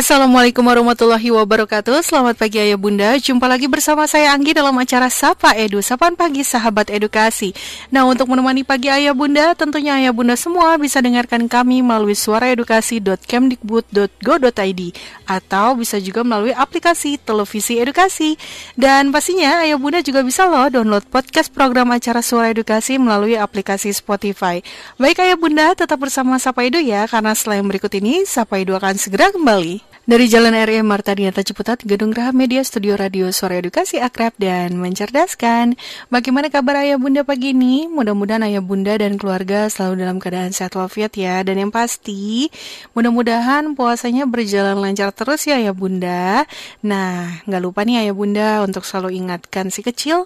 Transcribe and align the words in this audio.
Assalamualaikum 0.00 0.64
warahmatullahi 0.64 1.28
wabarakatuh. 1.28 2.00
Selamat 2.00 2.32
pagi 2.32 2.56
Ayah 2.56 2.80
Bunda. 2.80 3.20
Jumpa 3.20 3.44
lagi 3.44 3.68
bersama 3.68 4.08
saya 4.08 4.32
Anggi 4.32 4.56
dalam 4.56 4.72
acara 4.80 5.12
Sapa 5.12 5.52
Edu 5.52 5.84
Sapaan 5.84 6.16
Pagi 6.16 6.40
Sahabat 6.40 6.88
Edukasi. 6.88 7.52
Nah 7.92 8.08
untuk 8.08 8.32
menemani 8.32 8.64
pagi 8.64 8.88
Ayah 8.88 9.12
Bunda 9.12 9.52
Tentunya 9.52 10.00
Ayah 10.00 10.16
Bunda 10.16 10.40
semua 10.40 10.80
bisa 10.80 11.04
dengarkan 11.04 11.52
kami 11.52 11.84
melalui 11.84 12.16
suaraedukasi.kemdikbud.go.id 12.16 14.82
Atau 15.28 15.68
bisa 15.76 16.00
juga 16.00 16.24
melalui 16.24 16.56
aplikasi 16.56 17.20
televisi 17.20 17.76
edukasi. 17.76 18.40
Dan 18.80 19.12
pastinya 19.12 19.68
Ayah 19.68 19.76
Bunda 19.76 20.00
juga 20.00 20.24
bisa 20.24 20.48
loh 20.48 20.72
download 20.72 21.04
podcast 21.12 21.52
program 21.52 21.92
acara 21.92 22.24
Suara 22.24 22.48
Edukasi 22.48 22.96
melalui 22.96 23.36
aplikasi 23.36 23.92
Spotify. 23.92 24.64
Baik 24.96 25.20
Ayah 25.20 25.36
Bunda 25.36 25.76
tetap 25.76 26.00
bersama 26.00 26.40
Sapa 26.40 26.64
Edu 26.64 26.80
ya 26.80 27.04
Karena 27.04 27.36
yang 27.36 27.68
berikut 27.68 27.92
ini 28.00 28.24
Sapa 28.24 28.64
Edu 28.64 28.72
akan 28.80 28.96
segera 28.96 29.28
kembali 29.28 29.89
dari 30.08 30.32
Jalan 30.32 30.56
RE 30.56 30.80
Marta 30.80 31.12
Dinata 31.12 31.44
Ciputat, 31.44 31.84
Gedung 31.84 32.16
Raha 32.16 32.32
Media 32.32 32.64
Studio 32.64 32.96
Radio 32.96 33.28
Suara 33.28 33.60
Edukasi 33.60 34.00
Akrab 34.00 34.32
dan 34.40 34.80
Mencerdaskan. 34.80 35.76
Bagaimana 36.08 36.48
kabar 36.48 36.80
ayah 36.80 36.96
bunda 36.96 37.20
pagi 37.20 37.52
ini? 37.52 37.84
Mudah-mudahan 37.84 38.48
ayah 38.48 38.64
bunda 38.64 38.96
dan 38.96 39.20
keluarga 39.20 39.68
selalu 39.68 40.06
dalam 40.06 40.16
keadaan 40.16 40.56
sehat 40.56 40.72
walafiat 40.72 41.12
ya. 41.20 41.44
Dan 41.44 41.60
yang 41.60 41.72
pasti, 41.74 42.48
mudah-mudahan 42.96 43.76
puasanya 43.76 44.24
berjalan 44.24 44.80
lancar 44.80 45.12
terus 45.12 45.44
ya 45.44 45.60
ayah 45.60 45.76
bunda. 45.76 46.48
Nah, 46.80 47.44
nggak 47.44 47.60
lupa 47.60 47.84
nih 47.84 48.08
ayah 48.08 48.14
bunda 48.16 48.48
untuk 48.64 48.88
selalu 48.88 49.20
ingatkan 49.20 49.68
si 49.68 49.84
kecil 49.84 50.24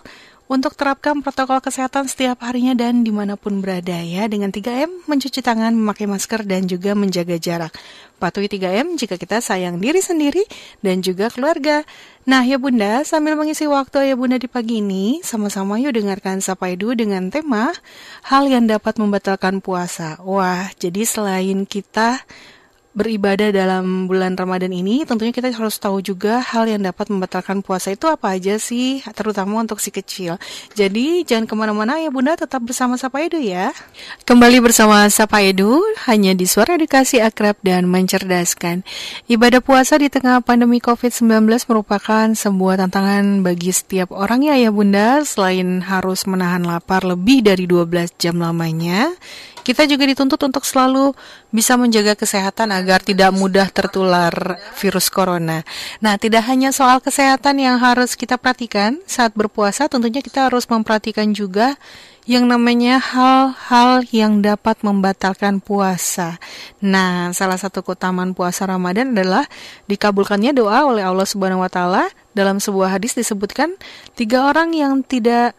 untuk 0.54 0.78
terapkan 0.78 1.18
protokol 1.18 1.58
kesehatan 1.58 2.06
setiap 2.06 2.38
harinya 2.46 2.78
dan 2.78 3.02
di 3.02 3.10
mana 3.10 3.34
pun 3.34 3.58
berada 3.58 3.98
ya 3.98 4.30
dengan 4.30 4.54
3M 4.54 5.10
mencuci 5.10 5.42
tangan, 5.42 5.74
memakai 5.74 6.06
masker 6.06 6.46
dan 6.46 6.70
juga 6.70 6.94
menjaga 6.94 7.34
jarak. 7.42 7.74
Patuhi 8.22 8.46
3M 8.46 8.94
jika 8.94 9.18
kita 9.18 9.42
sayang 9.42 9.82
diri 9.82 9.98
sendiri 9.98 10.46
dan 10.78 11.02
juga 11.02 11.26
keluarga. 11.26 11.82
Nah 12.30 12.46
ya 12.46 12.62
bunda 12.62 13.02
sambil 13.02 13.34
mengisi 13.34 13.66
waktu 13.66 14.08
ya 14.08 14.14
bunda 14.14 14.38
di 14.38 14.46
pagi 14.46 14.78
ini 14.78 15.18
sama-sama 15.26 15.82
yuk 15.82 15.98
dengarkan 15.98 16.38
Sapa 16.38 16.70
Edu 16.70 16.94
dengan 16.94 17.34
tema 17.34 17.74
hal 18.30 18.46
yang 18.46 18.70
dapat 18.70 18.94
membatalkan 19.02 19.58
puasa. 19.58 20.22
Wah 20.22 20.70
jadi 20.78 21.02
selain 21.02 21.66
kita 21.66 22.22
beribadah 22.94 23.50
dalam 23.50 24.06
bulan 24.06 24.38
Ramadan 24.38 24.70
ini, 24.70 25.02
tentunya 25.02 25.34
kita 25.34 25.50
harus 25.50 25.76
tahu 25.82 25.98
juga 25.98 26.38
hal 26.38 26.70
yang 26.70 26.86
dapat 26.86 27.10
membatalkan 27.10 27.60
puasa 27.60 27.90
itu 27.90 28.06
apa 28.06 28.38
aja 28.38 28.54
sih, 28.56 29.02
terutama 29.12 29.58
untuk 29.58 29.82
si 29.82 29.90
kecil. 29.90 30.38
Jadi 30.78 31.26
jangan 31.26 31.50
ke 31.50 31.54
mana-mana 31.58 31.98
ya 31.98 32.08
bunda, 32.08 32.38
tetap 32.38 32.62
bersama 32.62 32.94
Sapa 32.94 33.26
Edu 33.26 33.42
ya. 33.42 33.74
Kembali 34.22 34.62
bersama 34.62 35.10
Sapa 35.10 35.42
Edu, 35.42 35.82
hanya 36.06 36.38
di 36.38 36.46
Suara 36.46 36.78
Edukasi 36.78 37.18
Akrab 37.18 37.58
dan 37.66 37.90
Mencerdaskan. 37.90 38.86
Ibadah 39.26 39.58
puasa 39.58 39.98
di 39.98 40.06
tengah 40.06 40.38
pandemi 40.40 40.78
COVID-19 40.78 41.50
merupakan 41.66 42.30
sebuah 42.30 42.78
tantangan 42.86 43.42
bagi 43.42 43.74
setiap 43.74 44.14
orang 44.14 44.46
ya 44.46 44.54
ya 44.54 44.70
bunda, 44.70 45.26
selain 45.26 45.82
harus 45.82 46.30
menahan 46.30 46.62
lapar 46.62 47.02
lebih 47.02 47.42
dari 47.42 47.66
12 47.66 48.14
jam 48.22 48.38
lamanya, 48.38 49.10
kita 49.64 49.88
juga 49.88 50.04
dituntut 50.04 50.36
untuk 50.44 50.62
selalu 50.68 51.16
bisa 51.48 51.80
menjaga 51.80 52.12
kesehatan 52.12 52.68
agar 52.70 53.00
tidak 53.00 53.32
mudah 53.32 53.72
tertular 53.72 54.60
virus 54.76 55.08
corona. 55.08 55.64
Nah, 56.04 56.20
tidak 56.20 56.44
hanya 56.46 56.70
soal 56.70 57.00
kesehatan 57.00 57.58
yang 57.58 57.80
harus 57.80 58.12
kita 58.12 58.36
perhatikan 58.36 59.00
saat 59.08 59.32
berpuasa, 59.32 59.88
tentunya 59.88 60.20
kita 60.20 60.52
harus 60.52 60.68
memperhatikan 60.68 61.32
juga 61.32 61.80
yang 62.24 62.48
namanya 62.48 63.00
hal-hal 63.00 64.04
yang 64.08 64.40
dapat 64.40 64.80
membatalkan 64.80 65.60
puasa. 65.60 66.40
Nah, 66.80 67.32
salah 67.36 67.60
satu 67.60 67.84
keutamaan 67.84 68.32
puasa 68.32 68.64
Ramadan 68.64 69.12
adalah 69.12 69.44
dikabulkannya 69.88 70.56
doa 70.56 70.88
oleh 70.88 71.04
Allah 71.04 71.28
Subhanahu 71.28 71.64
wa 71.64 71.72
taala. 71.72 72.08
Dalam 72.34 72.58
sebuah 72.58 72.98
hadis 72.98 73.14
disebutkan 73.14 73.76
tiga 74.18 74.48
orang 74.48 74.74
yang 74.74 75.04
tidak 75.04 75.54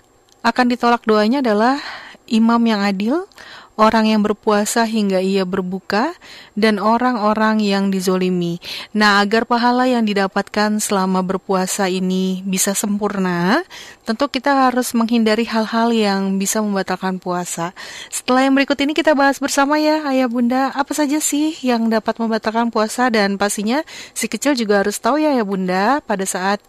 akan 0.46 0.70
ditolak 0.70 1.02
doanya 1.06 1.42
adalah 1.42 1.80
imam 2.26 2.62
yang 2.66 2.82
adil, 2.82 3.30
orang 3.76 4.08
yang 4.12 4.24
berpuasa 4.24 4.88
hingga 4.88 5.20
ia 5.20 5.44
berbuka, 5.44 6.16
dan 6.56 6.80
orang-orang 6.80 7.60
yang 7.60 7.92
dizolimi. 7.92 8.64
Nah, 8.96 9.20
agar 9.20 9.44
pahala 9.44 9.86
yang 9.88 10.08
didapatkan 10.08 10.80
selama 10.80 11.20
berpuasa 11.22 11.92
ini 11.92 12.40
bisa 12.48 12.72
sempurna, 12.72 13.64
tentu 14.08 14.32
kita 14.32 14.68
harus 14.68 14.96
menghindari 14.96 15.44
hal-hal 15.44 15.92
yang 15.92 16.40
bisa 16.40 16.64
membatalkan 16.64 17.20
puasa. 17.20 17.76
Setelah 18.08 18.48
yang 18.48 18.56
berikut 18.56 18.80
ini 18.80 18.96
kita 18.96 19.12
bahas 19.12 19.38
bersama 19.38 19.76
ya, 19.76 20.08
ayah 20.08 20.32
bunda, 20.32 20.72
apa 20.72 20.96
saja 20.96 21.20
sih 21.20 21.56
yang 21.60 21.92
dapat 21.92 22.16
membatalkan 22.18 22.72
puasa 22.72 23.12
dan 23.12 23.36
pastinya 23.36 23.84
si 24.16 24.32
kecil 24.32 24.56
juga 24.56 24.84
harus 24.84 24.96
tahu 24.98 25.20
ya, 25.20 25.36
ayah 25.36 25.46
bunda, 25.46 26.00
pada 26.08 26.24
saat 26.24 26.64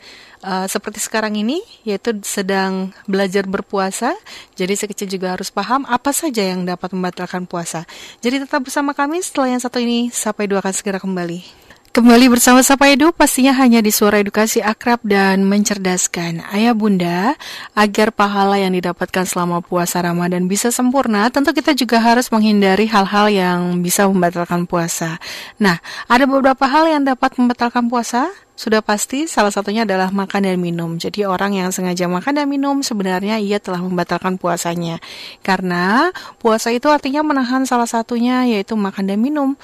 uh, 0.46 0.66
seperti 0.70 1.02
sekarang 1.02 1.34
ini, 1.34 1.58
yaitu 1.82 2.14
sedang 2.22 2.94
belajar 3.10 3.42
berpuasa. 3.50 4.14
Jadi 4.54 4.78
sekecil 4.78 5.18
juga 5.18 5.34
harus 5.34 5.50
paham 5.50 5.82
apa 5.90 6.14
saja 6.14 6.46
yang 6.46 6.62
dapat 6.62 6.94
membatalkan 6.94 7.50
puasa. 7.50 7.82
Jadi 8.22 8.46
tetap 8.46 8.62
bersama 8.62 8.94
kami 8.94 9.18
setelah 9.18 9.58
yang 9.58 9.62
satu 9.62 9.82
ini, 9.82 10.14
sampai 10.14 10.46
dua 10.46 10.62
akan 10.62 10.72
segera 10.72 11.02
kembali. 11.02 11.66
Kembali 11.96 12.28
bersama 12.28 12.60
Sapa 12.60 12.92
Edu, 12.92 13.08
pastinya 13.08 13.56
hanya 13.56 13.80
di 13.80 13.88
suara 13.88 14.20
edukasi 14.20 14.60
akrab 14.60 15.00
dan 15.00 15.48
mencerdaskan. 15.48 16.44
Ayah 16.52 16.76
bunda, 16.76 17.40
agar 17.72 18.12
pahala 18.12 18.60
yang 18.60 18.76
didapatkan 18.76 19.24
selama 19.24 19.64
puasa 19.64 20.04
Ramadan 20.04 20.44
bisa 20.44 20.68
sempurna, 20.68 21.32
tentu 21.32 21.56
kita 21.56 21.72
juga 21.72 21.96
harus 22.04 22.28
menghindari 22.28 22.84
hal-hal 22.84 23.32
yang 23.32 23.80
bisa 23.80 24.04
membatalkan 24.12 24.68
puasa. 24.68 25.16
Nah, 25.56 25.80
ada 26.04 26.28
beberapa 26.28 26.68
hal 26.68 26.84
yang 26.84 27.08
dapat 27.08 27.32
membatalkan 27.40 27.88
puasa, 27.88 28.28
sudah 28.56 28.80
pasti 28.80 29.28
salah 29.28 29.52
satunya 29.52 29.84
adalah 29.84 30.08
makan 30.08 30.48
dan 30.48 30.56
minum. 30.56 30.96
Jadi 30.96 31.28
orang 31.28 31.52
yang 31.60 31.68
sengaja 31.68 32.08
makan 32.08 32.40
dan 32.40 32.48
minum 32.48 32.80
sebenarnya 32.80 33.36
ia 33.36 33.60
telah 33.60 33.84
membatalkan 33.84 34.40
puasanya. 34.40 34.96
Karena 35.44 36.08
puasa 36.40 36.72
itu 36.72 36.88
artinya 36.88 37.20
menahan 37.20 37.68
salah 37.68 37.86
satunya 37.86 38.48
yaitu 38.48 38.72
makan 38.72 39.12
dan 39.12 39.20
minum. 39.20 39.60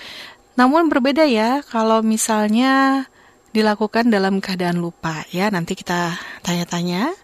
Namun 0.60 0.92
berbeda 0.92 1.25
ya 1.25 1.64
kalau 1.64 2.04
misalnya 2.04 3.08
dilakukan 3.56 4.12
dalam 4.12 4.44
keadaan 4.44 4.84
lupa 4.84 5.24
ya. 5.32 5.48
Nanti 5.48 5.72
kita 5.72 6.20
tanya-tanya 6.44 7.16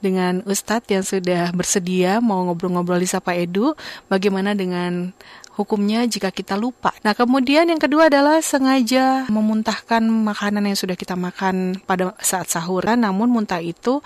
dengan 0.00 0.40
Ustadz 0.48 0.88
yang 0.88 1.04
sudah 1.04 1.52
bersedia 1.52 2.24
mau 2.24 2.48
ngobrol-ngobrol 2.48 2.96
di 2.96 3.08
Sapa 3.08 3.36
Edu 3.36 3.76
bagaimana 4.08 4.56
dengan 4.56 5.12
hukumnya 5.54 6.06
jika 6.06 6.30
kita 6.32 6.54
lupa. 6.56 6.94
Nah, 7.02 7.12
kemudian 7.12 7.68
yang 7.68 7.80
kedua 7.80 8.08
adalah 8.08 8.40
sengaja 8.40 9.26
memuntahkan 9.28 10.00
makanan 10.02 10.70
yang 10.72 10.78
sudah 10.78 10.96
kita 10.96 11.14
makan 11.18 11.80
pada 11.84 12.14
saat 12.22 12.48
sahur, 12.48 12.82
namun 12.96 13.28
muntah 13.28 13.60
itu 13.60 14.00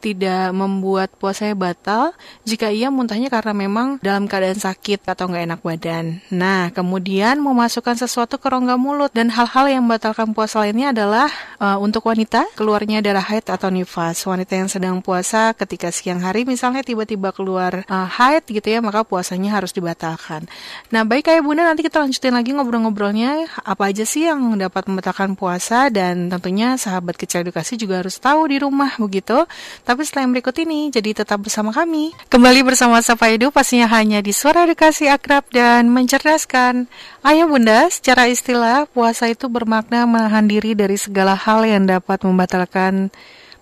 tidak 0.00 0.50
membuat 0.56 1.12
puasanya 1.20 1.52
batal 1.54 2.16
jika 2.48 2.72
ia 2.72 2.88
muntahnya 2.88 3.28
karena 3.28 3.52
memang 3.52 4.00
dalam 4.00 4.24
keadaan 4.24 4.56
sakit 4.56 5.04
atau 5.04 5.28
nggak 5.28 5.44
enak 5.44 5.60
badan. 5.60 6.04
Nah, 6.32 6.72
kemudian 6.72 7.42
memasukkan 7.42 8.00
sesuatu 8.00 8.40
ke 8.40 8.48
rongga 8.48 8.80
mulut 8.80 9.12
dan 9.12 9.28
hal-hal 9.28 9.68
yang 9.68 9.84
membatalkan 9.84 10.32
puasa 10.32 10.64
lainnya 10.64 10.96
adalah 10.96 11.28
uh, 11.60 11.76
untuk 11.76 12.08
wanita 12.08 12.48
keluarnya 12.56 13.04
darah 13.04 13.24
haid 13.24 13.52
atau 13.52 13.68
nifas. 13.68 14.24
Wanita 14.24 14.56
yang 14.56 14.70
sedang 14.72 15.04
puasa 15.04 15.52
ketika 15.52 15.92
siang 15.92 16.24
hari 16.24 16.48
misalnya 16.48 16.80
tiba-tiba 16.80 17.30
keluar 17.36 17.84
uh, 17.86 18.08
haid 18.08 18.48
gitu 18.48 18.66
ya, 18.66 18.80
maka 18.80 19.04
puasanya 19.04 19.60
harus 19.60 19.76
dibatalkan. 19.76 20.48
Nah, 20.90 21.06
baik 21.06 21.30
kayak 21.30 21.46
Bunda 21.46 21.62
nanti 21.62 21.86
kita 21.86 22.02
lanjutin 22.02 22.34
lagi 22.34 22.50
ngobrol-ngobrolnya 22.50 23.46
apa 23.62 23.94
aja 23.94 24.02
sih 24.02 24.26
yang 24.26 24.58
dapat 24.58 24.90
membatalkan 24.90 25.38
puasa 25.38 25.86
dan 25.86 26.26
tentunya 26.26 26.74
sahabat 26.74 27.14
kecil 27.14 27.46
edukasi 27.46 27.78
juga 27.78 28.02
harus 28.02 28.18
tahu 28.18 28.50
di 28.50 28.58
rumah 28.58 28.98
begitu. 28.98 29.46
Tapi 29.86 30.02
setelah 30.02 30.26
yang 30.26 30.34
berikut 30.34 30.56
ini, 30.58 30.90
jadi 30.90 31.22
tetap 31.22 31.46
bersama 31.46 31.70
kami. 31.70 32.10
Kembali 32.26 32.66
bersama 32.66 32.98
Sapa 33.06 33.30
Edu, 33.30 33.54
pastinya 33.54 33.86
hanya 33.86 34.18
di 34.18 34.34
Suara 34.34 34.66
Edukasi 34.66 35.06
Akrab 35.06 35.46
dan 35.54 35.94
Mencerdaskan. 35.94 36.90
Ayah 37.22 37.46
bunda, 37.46 37.86
secara 37.86 38.26
istilah, 38.26 38.90
puasa 38.90 39.30
itu 39.30 39.46
bermakna 39.46 40.10
menahan 40.10 40.50
diri 40.50 40.74
dari 40.74 40.98
segala 40.98 41.38
hal 41.38 41.62
yang 41.70 41.86
dapat 41.86 42.26
membatalkan 42.26 43.14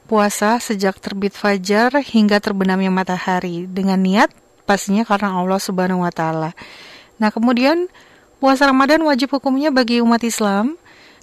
puasa 0.09 0.57
sejak 0.65 0.97
terbit 0.97 1.37
fajar 1.37 1.93
hingga 2.01 2.41
terbenamnya 2.41 2.89
matahari 2.89 3.69
dengan 3.69 4.01
niat 4.01 4.33
pastinya 4.65 5.05
karena 5.05 5.37
Allah 5.37 5.61
Subhanahu 5.61 6.05
wa 6.05 6.13
taala. 6.13 6.57
Nah, 7.19 7.35
kemudian 7.35 7.91
puasa 8.39 8.71
Ramadan 8.71 9.03
wajib 9.03 9.35
hukumnya 9.35 9.75
bagi 9.75 9.99
umat 10.03 10.23
Islam 10.23 10.79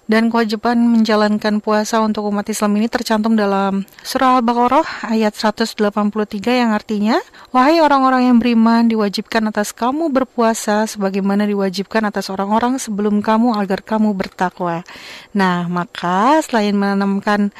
dan 0.06 0.30
kewajiban 0.30 0.78
menjalankan 0.78 1.58
puasa 1.58 1.98
untuk 1.98 2.30
umat 2.30 2.46
Islam 2.46 2.78
ini 2.78 2.86
tercantum 2.86 3.34
dalam 3.34 3.82
surah 4.06 4.38
Al-Baqarah 4.38 5.10
ayat 5.10 5.34
183 5.34 5.82
yang 6.46 6.70
artinya 6.70 7.18
Wahai 7.50 7.82
orang-orang 7.82 8.30
yang 8.30 8.38
beriman 8.38 8.86
diwajibkan 8.86 9.50
atas 9.50 9.74
kamu 9.74 10.12
berpuasa 10.14 10.86
sebagaimana 10.86 11.48
diwajibkan 11.48 12.06
atas 12.06 12.30
orang-orang 12.30 12.78
sebelum 12.78 13.24
kamu 13.24 13.56
agar 13.56 13.80
kamu 13.82 14.12
bertakwa. 14.12 14.86
Nah, 15.34 15.66
maka 15.66 16.38
selain 16.44 16.76
menanamkan 16.76 17.50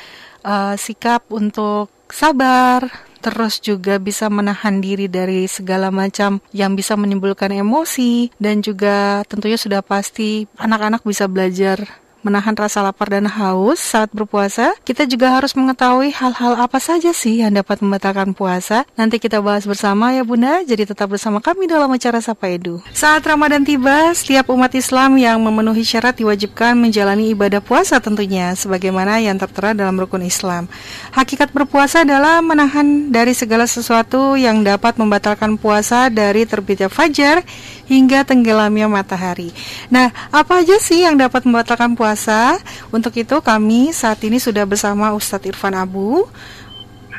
uh, 0.44 0.76
sikap 0.76 1.24
untuk 1.32 1.88
sabar, 2.12 2.86
terus 3.20 3.58
juga 3.60 3.98
bisa 3.98 4.28
menahan 4.28 4.80
diri 4.80 5.10
dari 5.10 5.48
segala 5.50 5.90
macam 5.90 6.38
yang 6.52 6.76
bisa 6.78 6.94
menimbulkan 6.94 7.52
emosi 7.52 8.30
dan 8.40 8.60
juga 8.60 9.22
tentunya 9.26 9.58
sudah 9.58 9.80
pasti 9.80 10.46
anak-anak 10.56 11.02
bisa 11.02 11.26
belajar 11.26 12.05
menahan 12.26 12.58
rasa 12.58 12.82
lapar 12.82 13.14
dan 13.14 13.30
haus 13.30 13.78
saat 13.78 14.10
berpuasa, 14.10 14.74
kita 14.82 15.06
juga 15.06 15.30
harus 15.30 15.54
mengetahui 15.54 16.10
hal-hal 16.10 16.58
apa 16.58 16.82
saja 16.82 17.14
sih 17.14 17.38
yang 17.38 17.54
dapat 17.54 17.78
membatalkan 17.78 18.34
puasa. 18.34 18.82
Nanti 18.98 19.22
kita 19.22 19.38
bahas 19.38 19.62
bersama 19.62 20.10
ya 20.10 20.26
Bunda, 20.26 20.66
jadi 20.66 20.82
tetap 20.82 21.14
bersama 21.14 21.38
kami 21.38 21.70
dalam 21.70 21.86
acara 21.94 22.18
Sapa 22.18 22.50
Edu. 22.50 22.82
Saat 22.90 23.22
Ramadan 23.22 23.62
tiba, 23.62 24.10
setiap 24.10 24.50
umat 24.50 24.74
Islam 24.74 25.14
yang 25.22 25.38
memenuhi 25.38 25.86
syarat 25.86 26.18
diwajibkan 26.18 26.74
menjalani 26.74 27.30
ibadah 27.30 27.62
puasa 27.62 28.02
tentunya, 28.02 28.50
sebagaimana 28.58 29.22
yang 29.22 29.38
tertera 29.38 29.70
dalam 29.70 29.94
rukun 29.94 30.26
Islam. 30.26 30.66
Hakikat 31.14 31.54
berpuasa 31.54 32.02
adalah 32.02 32.42
menahan 32.42 33.14
dari 33.14 33.30
segala 33.38 33.70
sesuatu 33.70 34.34
yang 34.34 34.66
dapat 34.66 34.98
membatalkan 34.98 35.54
puasa 35.54 36.10
dari 36.10 36.42
terbitnya 36.42 36.90
fajar 36.90 37.46
hingga 37.86 38.26
tenggelamnya 38.26 38.90
matahari. 38.90 39.54
Nah, 39.88 40.10
apa 40.34 40.62
aja 40.62 40.76
sih 40.82 41.06
yang 41.06 41.14
dapat 41.16 41.46
membatalkan 41.46 41.94
puasa? 41.94 42.58
Untuk 42.90 43.14
itu 43.16 43.38
kami 43.40 43.94
saat 43.94 44.20
ini 44.26 44.42
sudah 44.42 44.66
bersama 44.66 45.14
Ustadz 45.14 45.46
Irfan 45.46 45.74
Abu 45.74 46.26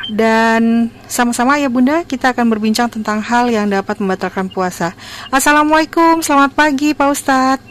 dan 0.08 0.88
sama-sama 1.12 1.60
ya 1.60 1.68
Bunda 1.68 2.08
kita 2.08 2.32
akan 2.32 2.48
berbincang 2.48 2.88
tentang 2.88 3.20
hal 3.20 3.52
yang 3.52 3.68
dapat 3.68 4.00
membatalkan 4.00 4.48
puasa. 4.48 4.96
Assalamualaikum, 5.28 6.24
selamat 6.24 6.56
pagi 6.56 6.96
Pak 6.96 7.10
Ustadz. 7.12 7.64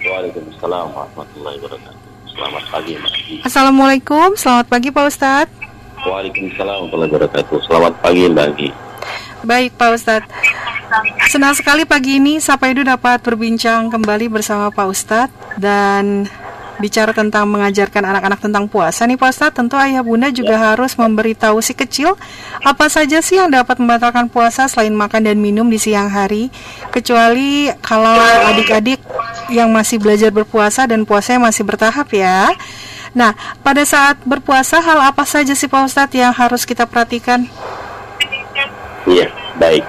Waalaikumsalam 0.00 0.90
warahmatullahi 0.90 1.58
wabarakatuh. 1.62 1.98
Selamat 2.34 2.64
pagi 2.72 2.92
Mbak. 2.98 3.12
Assalamualaikum, 3.46 4.28
selamat 4.34 4.66
pagi 4.66 4.88
Pak 4.90 5.04
Ustadz. 5.06 5.54
Waalaikumsalam 6.02 6.74
warahmatullahi 6.88 7.10
wabarakatuh. 7.14 7.56
Selamat 7.66 7.92
pagi 8.02 8.22
Mbak. 8.26 8.90
Baik 9.40 9.72
Pak 9.80 9.90
Ustadz. 9.96 10.28
Senang 11.30 11.54
sekali 11.54 11.86
pagi 11.86 12.18
ini 12.18 12.42
Sapa 12.42 12.68
Edu 12.68 12.82
dapat 12.82 13.22
berbincang 13.22 13.88
kembali 13.88 14.26
bersama 14.26 14.74
Pak 14.74 14.86
Ustadz 14.90 15.54
Dan 15.54 16.26
bicara 16.82 17.14
tentang 17.14 17.46
mengajarkan 17.46 18.10
anak-anak 18.10 18.40
tentang 18.42 18.64
puasa. 18.66 19.06
Nih 19.06 19.16
Pak 19.16 19.30
Ustadz 19.32 19.56
Tentu 19.56 19.78
ayah 19.78 20.02
bunda 20.02 20.28
juga 20.34 20.58
harus 20.58 20.98
memberitahu 20.98 21.62
si 21.64 21.72
kecil 21.72 22.18
Apa 22.66 22.90
saja 22.92 23.22
sih 23.24 23.38
yang 23.38 23.48
dapat 23.48 23.80
membatalkan 23.80 24.28
puasa 24.28 24.66
selain 24.66 24.92
makan 24.92 25.24
dan 25.24 25.38
minum 25.40 25.64
di 25.70 25.80
siang 25.80 26.10
hari. 26.10 26.52
Kecuali 26.92 27.70
kalau 27.80 28.18
adik-adik 28.50 29.00
yang 29.48 29.72
masih 29.72 30.02
belajar 30.02 30.28
berpuasa 30.34 30.84
dan 30.84 31.08
puasanya 31.08 31.48
masih 31.48 31.64
bertahap 31.64 32.12
ya. 32.12 32.50
Nah, 33.10 33.34
pada 33.64 33.82
saat 33.82 34.20
berpuasa 34.22 34.78
hal 34.78 35.00
apa 35.02 35.26
saja 35.26 35.56
sih 35.56 35.66
Pak 35.66 35.86
Ustadz 35.86 36.18
yang 36.18 36.30
harus 36.30 36.62
kita 36.62 36.84
perhatikan? 36.86 37.48
Iya, 39.08 39.32
baik. 39.56 39.80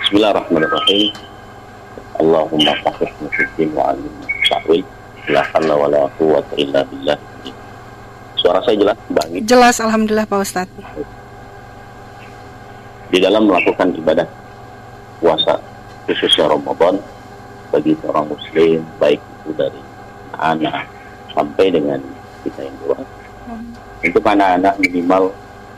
Bismillahirrahmanirrahim. 0.00 1.12
Allahumma 2.16 2.72
faqih 2.80 3.10
musyrikin 3.20 3.68
wa 3.76 3.92
alim 3.92 4.08
ta'wil. 4.48 4.80
La 5.28 5.44
halla 5.44 5.76
wa 5.76 5.88
la 5.92 6.08
quwwata 6.16 6.56
illa 6.56 6.80
billah. 6.88 7.20
Suara 8.40 8.64
saya 8.64 8.80
jelas, 8.80 8.96
Bang? 9.12 9.28
Jelas, 9.44 9.76
Alhamdulillah 9.76 10.24
Pak 10.24 10.40
Ustaz. 10.40 10.68
Di 13.12 13.20
dalam 13.20 13.44
melakukan 13.44 13.92
ibadah 14.00 14.28
puasa, 15.20 15.60
khususnya 16.08 16.48
Ramadan, 16.48 16.96
bagi 17.68 17.92
seorang 18.00 18.32
muslim, 18.32 18.80
baik 18.96 19.20
itu 19.20 19.52
dari 19.52 19.80
anak 20.40 20.88
sampai 21.36 21.68
dengan 21.68 22.00
kita 22.40 22.64
yang 22.64 22.76
dewasa. 22.80 23.16
Untuk 24.00 24.24
anak-anak 24.24 24.80
minimal 24.80 25.32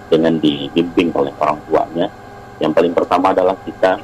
dengan 0.06 0.38
dibimbing 0.38 1.10
oleh 1.14 1.32
orang 1.42 1.58
tuanya. 1.66 2.06
Yang 2.62 2.72
paling 2.72 2.92
pertama 2.96 3.26
adalah 3.36 3.56
kita 3.66 4.00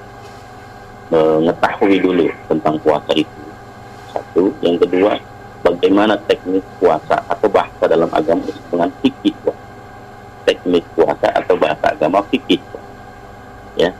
mengetahui 1.12 1.96
dulu 2.00 2.26
tentang 2.49 2.76
puasa 2.81 3.12
itu. 3.12 3.43
Satu, 4.12 4.52
yang 4.64 4.76
kedua, 4.81 5.16
bagaimana 5.64 6.16
teknik 6.28 6.64
puasa 6.81 7.20
atau 7.28 7.49
bahasa 7.49 7.84
dalam 7.88 8.08
agama 8.12 8.44
dengan 8.69 8.88
fikih 9.00 9.37
Teknik 10.43 10.82
puasa 10.99 11.31
atau 11.38 11.54
bahasa 11.54 11.94
agama 11.94 12.19
fikih. 12.26 12.58
Ya, 13.78 13.94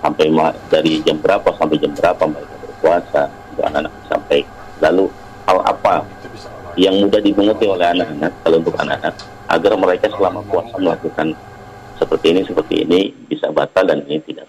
sampai 0.00 0.30
dari 0.70 1.02
jam 1.02 1.18
berapa 1.20 1.50
sampai 1.58 1.76
jam 1.76 1.92
berapa 1.92 2.22
mereka 2.22 2.54
berpuasa 2.64 3.22
untuk 3.52 3.64
anak-anak 3.66 3.92
sampai 4.06 4.38
lalu 4.78 5.04
hal 5.44 5.58
apa 5.66 6.06
yang 6.78 6.94
mudah 7.02 7.18
dimengerti 7.18 7.66
oleh 7.66 7.86
anak-anak 7.92 8.32
kalau 8.46 8.56
untuk 8.62 8.76
anak-anak 8.78 9.14
agar 9.48 9.72
mereka 9.80 10.12
selama 10.12 10.44
puasa 10.44 10.76
melakukan 10.76 11.32
seperti 11.98 12.26
ini 12.36 12.40
seperti 12.46 12.74
ini 12.86 13.00
bisa 13.26 13.50
batal 13.50 13.84
dan 13.88 14.04
ini 14.06 14.22
tidak. 14.22 14.46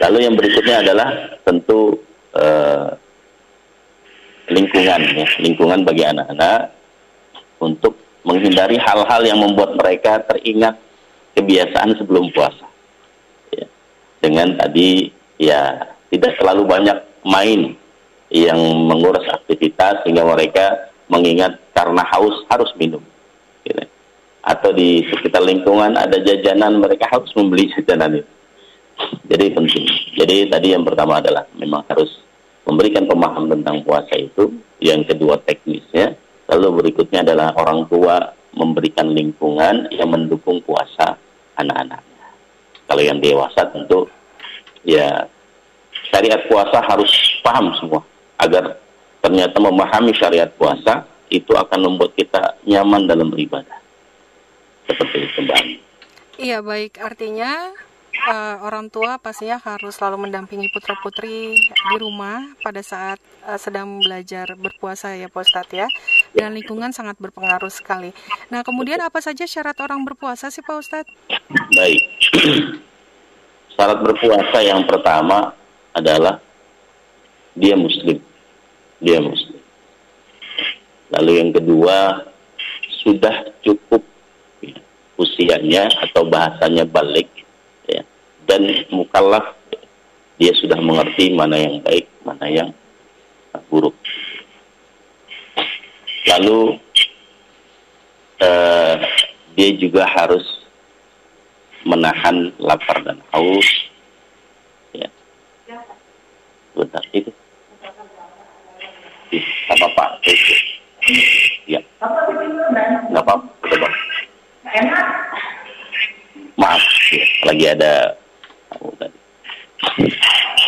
Lalu 0.00 0.18
yang 0.24 0.34
berikutnya 0.38 0.80
adalah 0.80 1.08
tentu 1.44 2.00
uh, 2.32 2.88
lingkungan 4.48 5.00
ya, 5.12 5.28
lingkungan 5.44 5.84
bagi 5.84 6.08
anak-anak 6.08 6.72
untuk 7.60 8.00
menghindari 8.24 8.80
hal-hal 8.80 9.22
yang 9.28 9.38
membuat 9.44 9.76
mereka 9.76 10.24
teringat 10.24 10.80
kebiasaan 11.36 12.00
sebelum 12.00 12.32
puasa. 12.32 12.64
Ya. 13.52 13.68
Dengan 14.24 14.56
tadi 14.56 15.12
ya 15.36 15.92
tidak 16.08 16.40
terlalu 16.40 16.64
banyak 16.64 16.98
main 17.28 17.76
yang 18.32 18.58
mengurus 18.88 19.26
aktivitas 19.28 20.00
sehingga 20.02 20.24
mereka 20.24 20.90
mengingat 21.12 21.60
karena 21.76 22.00
haus 22.08 22.46
harus 22.48 22.70
minum. 22.80 23.02
Atau 24.40 24.72
di 24.72 25.04
sekitar 25.04 25.44
lingkungan 25.44 25.96
ada 26.00 26.16
jajanan 26.20 26.80
mereka 26.80 27.08
harus 27.12 27.28
membeli 27.36 27.68
jajanan 27.76 28.24
itu. 28.24 28.32
Jadi 29.32 29.46
penting 29.56 29.84
jadi 30.12 30.52
tadi 30.52 30.76
yang 30.76 30.84
pertama 30.84 31.24
adalah 31.24 31.48
memang 31.56 31.80
harus 31.88 32.20
memberikan 32.68 33.08
pemahaman 33.08 33.60
tentang 33.60 33.80
puasa 33.84 34.14
itu. 34.16 34.52
Yang 34.80 35.14
kedua 35.14 35.40
teknisnya. 35.44 36.16
Lalu 36.50 36.82
berikutnya 36.82 37.22
adalah 37.22 37.54
orang 37.54 37.86
tua 37.86 38.34
memberikan 38.58 39.06
lingkungan 39.06 39.86
yang 39.94 40.10
mendukung 40.10 40.58
puasa 40.66 41.14
anak-anaknya 41.54 42.10
kalau 42.90 43.06
yang 43.06 43.22
dewasa 43.22 43.70
tentu 43.70 44.10
ya 44.82 45.30
syariat 46.10 46.42
puasa 46.50 46.82
harus 46.82 47.06
paham 47.46 47.70
semua. 47.78 48.02
Agar 48.42 48.82
ternyata 49.22 49.62
memahami 49.62 50.10
syariat 50.18 50.50
puasa 50.58 51.06
itu 51.30 51.54
akan 51.54 51.86
membuat 51.86 52.18
kita 52.18 52.58
nyaman 52.66 53.06
dalam 53.06 53.30
beribadah 53.30 53.79
seperti 54.90 55.16
itu 55.30 55.38
Mbak. 55.46 55.62
Iya 56.40 56.58
baik, 56.64 56.98
artinya 56.98 57.70
uh, 58.26 58.56
orang 58.64 58.88
tua 58.88 59.20
pastinya 59.20 59.60
harus 59.60 59.96
selalu 59.96 60.28
mendampingi 60.28 60.68
putra 60.72 60.96
putri 61.00 61.56
di 61.68 61.96
rumah 62.00 62.56
pada 62.60 62.80
saat 62.80 63.20
uh, 63.44 63.60
sedang 63.60 64.00
belajar 64.00 64.56
berpuasa 64.56 65.14
ya 65.16 65.28
Pak 65.28 65.42
Ustadz 65.44 65.76
ya. 65.76 65.86
Dan 66.32 66.56
lingkungan 66.56 66.92
sangat 66.96 67.16
berpengaruh 67.20 67.70
sekali. 67.72 68.12
Nah 68.48 68.64
kemudian 68.64 69.00
apa 69.04 69.20
saja 69.20 69.44
syarat 69.44 69.76
orang 69.84 70.04
berpuasa 70.04 70.48
sih 70.48 70.64
Pak 70.64 70.76
Ustadz? 70.80 71.12
Baik, 71.76 72.02
syarat 73.76 73.98
berpuasa 74.00 74.58
yang 74.64 74.84
pertama 74.88 75.52
adalah 75.92 76.40
dia 77.56 77.74
muslim, 77.76 78.18
dia 79.02 79.18
muslim. 79.20 79.60
Lalu 81.10 81.32
yang 81.42 81.50
kedua 81.50 82.22
sudah 83.02 83.50
cukup 83.66 84.09
usianya 85.20 85.92
atau 86.08 86.24
bahasanya 86.24 86.88
balik 86.88 87.28
ya. 87.84 88.00
Dan 88.48 88.88
mukallaf 88.88 89.52
dia 90.40 90.56
sudah 90.56 90.80
mengerti 90.80 91.36
mana 91.36 91.60
yang 91.60 91.76
baik 91.84 92.08
mana 92.24 92.46
yang 92.48 92.70
buruk. 93.68 93.92
Lalu 96.24 96.80
eh, 98.40 98.96
dia 99.52 99.70
juga 99.76 100.08
harus 100.08 100.44
menahan 101.84 102.48
lapar 102.56 103.04
dan 103.04 103.20
haus 103.36 103.68
ya. 104.96 105.08
Bentar 106.72 107.04
itu. 107.12 107.28
Apa 109.70 109.86
pak 109.94 110.10
ya 111.70 111.80
nggak 113.10 113.22
apa-apa 113.22 113.88
Maaf, 116.60 116.84
ya, 117.10 117.26
lagi 117.48 117.66
ada 117.66 117.92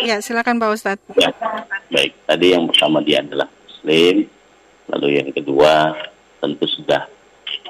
Ya, 0.03 0.19
silakan 0.19 0.59
Pak 0.59 0.75
Ustadz. 0.75 1.15
Ya, 1.15 1.31
baik. 1.87 2.11
Tadi 2.27 2.51
yang 2.51 2.67
pertama 2.67 2.99
dia 2.99 3.23
adalah 3.23 3.47
Muslim, 3.63 4.27
lalu 4.91 5.07
yang 5.23 5.29
kedua 5.31 5.95
tentu 6.43 6.65
sudah 6.67 7.07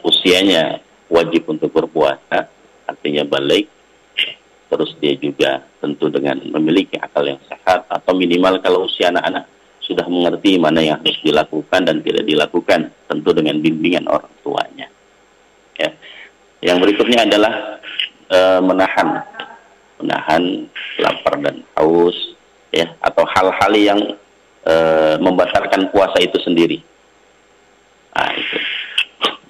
usianya 0.01 0.81
wajib 1.13 1.45
untuk 1.45 1.69
berpuasa, 1.69 2.49
artinya 2.89 3.21
balik. 3.29 3.69
Terus 4.73 4.97
dia 4.97 5.13
juga 5.21 5.61
tentu 5.77 6.09
dengan 6.09 6.41
memiliki 6.57 6.97
akal 6.97 7.29
yang 7.29 7.37
sehat 7.45 7.85
atau 7.85 8.13
minimal 8.17 8.57
kalau 8.65 8.89
usia 8.89 9.13
anak-anak 9.13 9.45
sudah 9.85 10.09
mengerti 10.09 10.57
mana 10.57 10.81
yang 10.81 10.97
harus 10.97 11.19
dilakukan 11.21 11.85
dan 11.85 12.01
tidak 12.01 12.25
dilakukan, 12.25 12.89
tentu 13.05 13.29
dengan 13.35 13.61
bimbingan 13.61 14.09
orang 14.09 14.33
tuanya. 14.41 14.87
Ya. 15.77 15.93
Yang 16.63 16.77
berikutnya 16.79 17.27
adalah 17.27 17.53
e, 18.31 18.39
menahan 18.63 19.07
menahan 19.99 20.43
lapar 20.99 21.35
dan 21.43 21.59
haus 21.75 22.15
ya 22.71 22.87
atau 23.03 23.27
hal-hal 23.27 23.73
yang 23.75 23.99
e, 24.63 24.75
membatalkan 25.19 25.91
puasa 25.91 26.23
itu 26.23 26.39
sendiri. 26.39 26.79
Nah, 28.15 28.31
itu. 28.31 28.57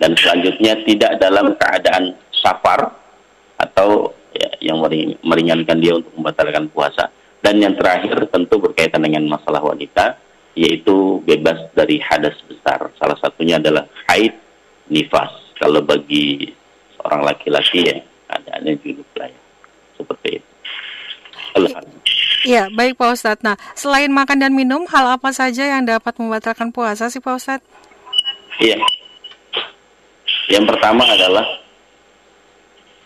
Dan 0.02 0.18
selanjutnya 0.18 0.74
tidak 0.84 1.12
dalam 1.22 1.54
keadaan 1.56 2.18
safar 2.34 2.92
atau 3.62 4.12
ya, 4.34 4.74
yang 4.74 4.82
meringankan 5.24 5.78
dia 5.80 5.94
untuk 5.96 6.12
membatalkan 6.18 6.68
puasa. 6.74 7.14
Dan 7.44 7.60
yang 7.60 7.76
terakhir 7.76 8.28
tentu 8.32 8.56
berkaitan 8.60 9.04
dengan 9.04 9.28
masalah 9.28 9.60
wanita, 9.60 10.16
yaitu 10.56 11.20
bebas 11.28 11.72
dari 11.76 12.00
hadas 12.00 12.40
besar. 12.48 12.88
Salah 12.96 13.20
satunya 13.20 13.60
adalah 13.60 13.84
haid 14.08 14.32
nifas. 14.88 15.32
Kalau 15.60 15.84
bagi 15.84 16.52
seorang 17.04 17.28
laki-laki 17.28 17.84
ya 17.84 18.00
keadaannya 18.32 18.80
junub 18.80 19.10
lah 19.20 19.28
ya. 19.28 19.40
Seperti 20.00 20.30
itu. 20.40 20.50
Iya, 22.44 22.68
baik 22.72 23.00
Pak 23.00 23.14
Ustadz. 23.14 23.44
Nah, 23.44 23.56
selain 23.76 24.12
makan 24.12 24.40
dan 24.40 24.52
minum, 24.56 24.84
hal 24.88 25.16
apa 25.20 25.32
saja 25.32 25.64
yang 25.64 25.84
dapat 25.84 26.16
membatalkan 26.18 26.72
puasa 26.72 27.08
sih 27.12 27.20
Pak 27.20 27.36
Ustadz? 27.36 27.68
Iya. 28.60 28.80
Yang 30.52 30.76
pertama 30.76 31.08
adalah 31.08 31.46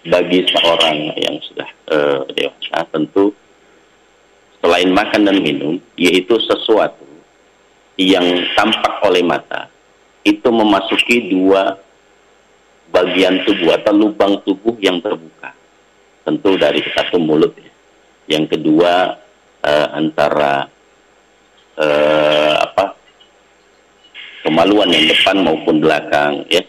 bagi 0.08 0.42
seorang 0.48 0.98
yang 1.20 1.36
sudah 1.44 1.70
uh, 1.92 2.22
dewasa 2.34 2.80
tentu 2.89 3.36
selain 4.63 4.89
makan 4.89 5.22
dan 5.27 5.38
minum 5.44 5.77
yaitu 6.00 6.34
sesuatu 6.48 7.06
yang 8.00 8.25
tampak 8.56 9.04
oleh 9.04 9.22
mata 9.22 9.70
itu 10.25 10.48
memasuki 10.50 11.30
dua 11.30 11.77
bagian 12.91 13.44
tubuh 13.44 13.75
atau 13.75 13.94
lubang 13.94 14.39
tubuh 14.44 14.75
yang 14.79 15.00
terbuka 15.03 15.53
tentu 16.27 16.60
dari 16.60 16.84
satu 16.91 17.20
mulut 17.20 17.56
ya. 17.56 17.72
yang 18.38 18.46
kedua 18.48 19.15
uh, 19.63 19.88
antara 19.96 20.67
uh, 21.79 22.53
apa 22.63 22.96
kemaluan 24.44 24.91
yang 24.91 25.08
depan 25.08 25.38
maupun 25.44 25.79
belakang 25.79 26.44
ya 26.51 26.63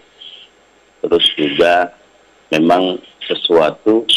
terus 1.03 1.27
juga 1.39 1.95
memang 2.51 2.99
sesuatu 3.25 4.09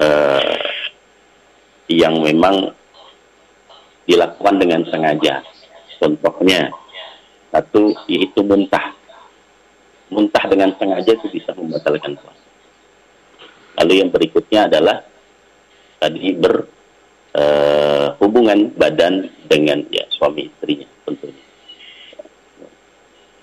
uh, 0.00 0.58
yang 1.88 2.18
memang 2.24 2.72
dilakukan 4.04 4.56
dengan 4.60 4.82
sengaja. 4.88 5.40
Contohnya, 6.00 6.68
satu 7.52 7.92
yaitu 8.10 8.40
muntah. 8.44 8.93
Muntah 10.14 10.46
dengan 10.46 10.70
sengaja 10.78 11.18
itu 11.18 11.26
bisa 11.34 11.50
membatalkan 11.58 12.14
puasa. 12.14 12.46
Lalu 13.82 13.98
yang 13.98 14.14
berikutnya 14.14 14.70
adalah 14.70 15.02
tadi 15.98 16.30
berhubungan 16.38 18.58
eh, 18.62 18.70
uh, 18.70 18.78
badan 18.78 19.26
dengan 19.50 19.82
ya 19.90 20.06
suami 20.14 20.46
istrinya 20.46 20.86
tentunya. 21.02 21.42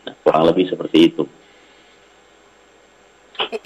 Nah, 0.07 0.15
kurang 0.23 0.47
lebih 0.47 0.71
seperti 0.71 1.11
itu. 1.11 1.27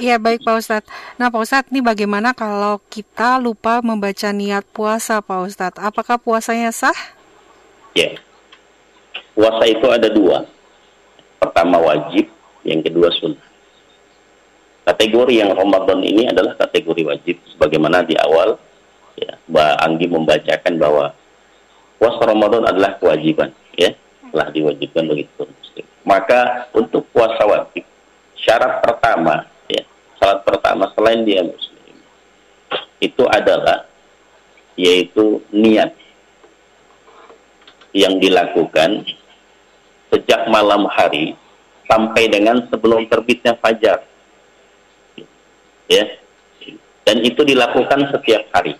Iya 0.02 0.18
baik 0.18 0.42
Pak 0.42 0.66
Ustadz. 0.66 0.90
Nah 1.22 1.30
Pak 1.30 1.46
Ustadz, 1.46 1.70
ini 1.70 1.86
bagaimana 1.86 2.34
kalau 2.34 2.82
kita 2.90 3.38
lupa 3.38 3.86
membaca 3.86 4.34
niat 4.34 4.66
puasa 4.74 5.22
Pak 5.22 5.46
Ustadz? 5.46 5.78
Apakah 5.78 6.18
puasanya 6.18 6.74
sah? 6.74 6.98
Ya, 7.94 8.18
puasa 9.38 9.62
itu 9.70 9.86
ada 9.92 10.10
dua. 10.10 10.48
Pertama 11.38 11.78
wajib, 11.78 12.26
yang 12.66 12.82
kedua 12.82 13.14
sunnah. 13.16 13.46
Kategori 14.86 15.34
yang 15.34 15.54
Ramadan 15.54 16.02
ini 16.06 16.30
adalah 16.30 16.54
kategori 16.58 17.02
wajib. 17.06 17.42
Sebagaimana 17.56 18.06
di 18.06 18.14
awal, 18.22 18.58
ya, 19.18 19.34
Mbak 19.50 19.74
Anggi 19.82 20.06
membacakan 20.10 20.74
bahwa 20.78 21.06
puasa 21.98 22.22
Ramadan 22.22 22.70
adalah 22.70 22.98
kewajiban. 23.02 23.50
ya 23.78 23.94
Telah 24.30 24.50
diwajibkan 24.54 25.10
begitu. 25.10 25.48
Maka 26.06 26.70
untuk 26.70 27.10
puasa 27.10 27.42
wajib, 27.50 27.82
syarat 28.38 28.86
pertama 28.86 29.50
salat 30.26 30.42
pertama 30.42 30.90
selain 30.98 31.22
dia 31.22 31.46
muslim 31.46 31.96
itu 32.98 33.24
adalah 33.30 33.86
yaitu 34.74 35.38
niat 35.54 35.94
yang 37.94 38.18
dilakukan 38.20 39.06
sejak 40.10 40.50
malam 40.50 40.90
hari 40.90 41.38
sampai 41.86 42.30
dengan 42.30 42.66
sebelum 42.70 43.06
terbitnya 43.10 43.58
fajar. 43.58 44.04
Ya. 45.90 46.06
Dan 47.06 47.22
itu 47.22 47.46
dilakukan 47.46 48.10
setiap 48.10 48.50
hari. 48.50 48.74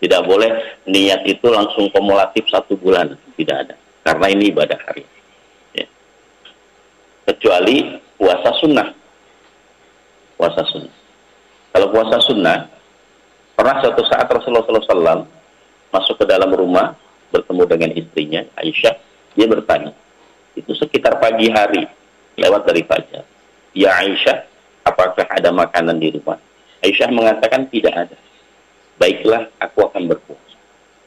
Tidak 0.00 0.22
boleh 0.26 0.80
niat 0.90 1.22
itu 1.28 1.46
langsung 1.46 1.86
kumulatif 1.94 2.48
satu 2.50 2.74
bulan. 2.74 3.14
Tidak 3.38 3.56
ada. 3.56 3.74
Karena 4.02 4.26
ini 4.32 4.50
ibadah 4.50 4.78
hari. 4.82 5.06
Ya. 5.76 5.86
Kecuali 7.30 8.00
puasa 8.18 8.50
sunnah 8.58 9.00
puasa 10.40 10.64
sunnah. 10.72 10.96
Kalau 11.76 11.92
puasa 11.92 12.16
sunnah, 12.24 12.58
pernah 13.52 13.76
suatu 13.84 14.00
saat 14.08 14.24
Rasulullah 14.24 14.64
SAW 14.64 15.28
masuk 15.92 16.16
ke 16.16 16.24
dalam 16.24 16.48
rumah 16.48 16.96
bertemu 17.28 17.62
dengan 17.68 17.90
istrinya 17.92 18.40
Aisyah, 18.56 18.96
dia 19.36 19.46
bertanya, 19.46 19.92
itu 20.60 20.72
sekitar 20.76 21.16
pagi 21.18 21.48
hari 21.48 21.88
lewat 22.36 22.68
dari 22.68 22.84
fajar. 22.84 23.24
Ya 23.72 23.96
Aisyah, 23.96 24.44
apakah 24.84 25.26
ada 25.26 25.50
makanan 25.50 25.96
di 25.96 26.12
rumah? 26.14 26.36
Aisyah 26.84 27.08
mengatakan 27.12 27.66
tidak 27.72 27.94
ada. 27.96 28.16
Baiklah, 29.00 29.48
aku 29.56 29.88
akan 29.88 30.12
berpuasa. 30.12 30.56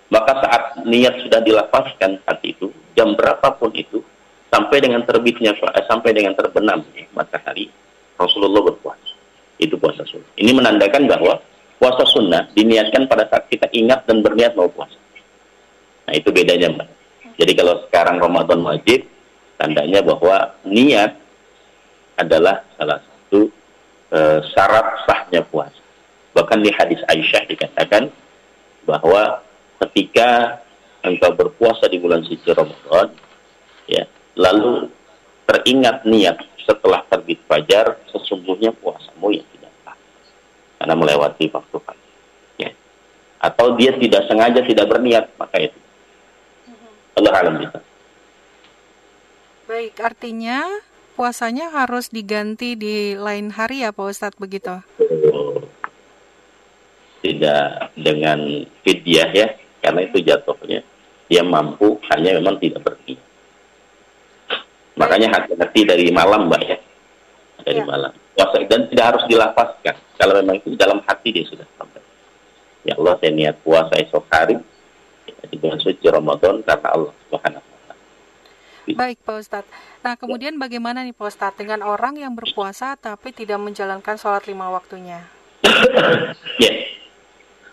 Maka 0.10 0.34
saat 0.42 0.64
niat 0.86 1.22
sudah 1.26 1.42
dilapaskan 1.42 2.22
saat 2.26 2.40
itu, 2.42 2.74
jam 2.98 3.14
berapapun 3.14 3.70
itu, 3.74 4.02
sampai 4.50 4.82
dengan 4.82 5.06
terbitnya, 5.06 5.54
eh, 5.54 5.86
sampai 5.90 6.14
dengan 6.14 6.34
terbenam 6.38 6.86
matahari, 7.14 7.70
Rasulullah 8.18 8.62
berpuasa 8.74 9.14
itu 9.62 9.76
puasa 9.78 10.04
sunnah. 10.06 10.30
Ini 10.38 10.52
menandakan 10.54 11.06
bahwa 11.06 11.40
puasa 11.78 12.04
sunnah 12.10 12.50
diniatkan 12.54 13.06
pada 13.06 13.30
saat 13.30 13.48
kita 13.50 13.70
ingat 13.74 14.06
dan 14.10 14.20
berniat 14.20 14.58
mau 14.58 14.70
puasa. 14.70 14.98
Nah 16.10 16.14
itu 16.14 16.30
bedanya 16.34 16.74
mbak. 16.74 16.90
Jadi 17.40 17.52
kalau 17.58 17.82
sekarang 17.90 18.22
Ramadan 18.22 18.62
wajib, 18.62 19.10
tandanya 19.58 20.04
bahwa 20.04 20.56
niat 20.66 21.18
adalah 22.18 22.62
salah 22.78 23.00
satu 23.02 23.50
e, 24.14 24.20
syarat 24.54 24.88
sahnya 25.10 25.42
puasa. 25.48 25.82
Bahkan 26.34 26.60
di 26.66 26.70
hadis 26.74 27.02
Aisyah 27.10 27.44
dikatakan 27.50 28.10
bahwa 28.90 29.42
ketika 29.86 30.62
engkau 31.06 31.32
berpuasa 31.36 31.86
di 31.90 32.02
bulan 32.02 32.26
suci 32.26 32.50
Ramadan, 32.50 33.14
ya, 33.86 34.08
lalu 34.40 34.90
teringat 35.46 36.08
niat 36.08 36.38
setelah 36.64 37.04
terbit 37.12 37.44
fajar, 37.46 38.00
sesungguhnya 38.10 38.72
puasamu 38.80 39.36
yang 39.36 39.48
tidak 39.54 39.74
sah. 39.84 39.98
Karena 40.80 40.96
melewati 40.96 41.46
waktu 41.52 41.78
pagi. 41.84 42.10
Ya. 42.58 42.72
Atau 43.44 43.76
dia 43.76 43.94
tidak 44.00 44.26
sengaja, 44.32 44.64
tidak 44.64 44.88
berniat, 44.88 45.28
maka 45.36 45.60
itu. 45.60 45.80
Mm-hmm. 46.72 47.18
Allah 47.20 47.34
alam 47.36 47.56
bisa. 47.60 47.80
Baik, 49.64 49.96
artinya 50.04 50.68
puasanya 51.16 51.72
harus 51.72 52.12
diganti 52.12 52.76
di 52.76 53.16
lain 53.16 53.48
hari 53.48 53.88
ya 53.88 53.96
Pak 53.96 54.12
Ustadz 54.12 54.36
begitu? 54.36 54.76
Tidak 57.24 57.96
dengan 57.96 58.68
fidyah 58.84 59.30
ya, 59.32 59.48
karena 59.80 60.04
itu 60.04 60.20
jatuhnya. 60.20 60.84
Dia 61.32 61.48
mampu, 61.48 61.96
hanya 62.12 62.36
memang 62.36 62.60
tidak 62.60 62.84
berniat. 62.84 63.24
Makanya 65.00 65.32
hati-hati 65.32 65.82
dari 65.88 66.12
malam, 66.12 66.52
Mbak 66.52 66.64
ya. 66.68 66.78
Dari 67.64 67.80
ya. 67.80 67.88
malam. 67.88 68.12
Puasa 68.36 68.60
dan 68.68 68.92
tidak 68.92 69.06
harus 69.16 69.24
dilapaskan. 69.32 69.96
Kalau 70.20 70.34
memang 70.44 70.60
itu 70.60 70.76
dalam 70.76 71.00
hati 71.08 71.32
dia 71.32 71.48
sudah 71.48 71.64
sampai. 71.80 72.04
Ya 72.84 73.00
Allah, 73.00 73.16
saya 73.24 73.32
niat 73.32 73.56
puasa 73.64 73.96
esok 73.96 74.28
hari 74.28 74.60
di 75.48 75.56
bulan 75.56 75.80
suci 75.80 76.04
Ramadan 76.12 76.60
karena 76.68 76.90
Allah 76.92 77.16
Subhanahu 77.32 77.73
Baik 78.84 79.24
Pak 79.24 79.40
Ustadz. 79.40 79.72
Nah 80.04 80.20
kemudian 80.20 80.60
bagaimana 80.60 81.08
nih 81.08 81.16
Pak 81.16 81.32
Ustadz 81.32 81.56
dengan 81.56 81.80
orang 81.88 82.20
yang 82.20 82.36
berpuasa 82.36 83.00
tapi 83.00 83.32
tidak 83.32 83.56
menjalankan 83.64 84.20
sholat 84.20 84.44
lima 84.44 84.68
waktunya? 84.68 85.24
ya, 86.60 86.72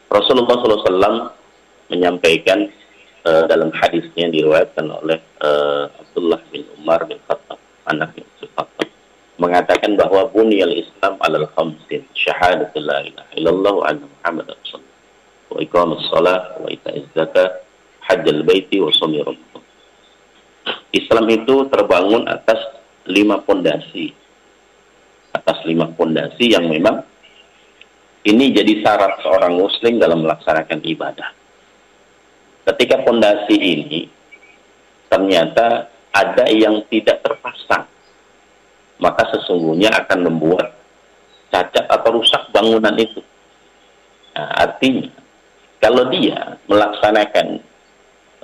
Rasulullah 0.06 0.54
SAW 0.54 1.34
menyampaikan 1.90 2.70
uh, 3.26 3.42
dalam 3.50 3.74
hadisnya 3.74 4.30
yang 4.30 4.34
diriwayatkan 4.34 4.86
oleh 4.86 5.18
uh, 5.42 5.90
Abdullah 5.98 6.38
bin 6.54 6.62
Umar 6.78 7.02
bin 7.10 7.18
Khattab 7.26 7.58
anak 7.90 8.14
bin 8.14 8.22
Khattab 8.38 8.86
mengatakan 9.42 9.98
bahwa 9.98 10.30
bunyal 10.30 10.70
Islam 10.70 11.18
alal 11.26 11.50
khamsin 11.58 12.06
syahadatu 12.14 12.78
la 12.78 13.02
ilaha 13.02 13.30
illallah 13.34 13.72
wa 13.74 13.84
anna 13.90 14.06
Muhammad 14.06 14.46
rasulullah. 14.52 14.98
Wa 15.50 15.58
iqamus 15.58 16.04
salat 16.06 16.42
wa 16.62 16.68
ita'iz 16.70 17.02
zakat 17.18 17.66
hajjal 18.06 18.46
baiti 18.46 18.78
wa 18.78 18.94
sumi 18.94 19.18
Islam 20.90 21.26
itu 21.30 21.66
terbangun 21.70 22.26
atas 22.26 22.58
lima 23.06 23.40
pondasi 23.42 24.12
atas 25.30 25.62
lima 25.62 25.86
pondasi 25.94 26.52
yang 26.52 26.66
memang 26.66 27.06
ini 28.26 28.52
jadi 28.52 28.82
syarat 28.82 29.22
seorang 29.22 29.54
muslim 29.54 30.02
dalam 30.02 30.26
melaksanakan 30.26 30.82
ibadah 30.82 31.30
ketika 32.66 33.02
fondasi 33.06 33.56
ini 33.56 34.02
ternyata 35.10 35.90
ada 36.10 36.46
yang 36.50 36.82
tidak 36.90 37.22
terpasang, 37.22 37.86
maka 38.98 39.22
sesungguhnya 39.30 39.90
akan 39.94 40.30
membuat 40.30 40.74
cacat 41.50 41.86
atau 41.86 42.10
rusak 42.18 42.42
bangunan 42.50 42.94
itu. 42.98 43.22
Nah, 44.34 44.50
artinya, 44.66 45.10
kalau 45.82 46.06
dia 46.10 46.58
melaksanakan 46.70 47.46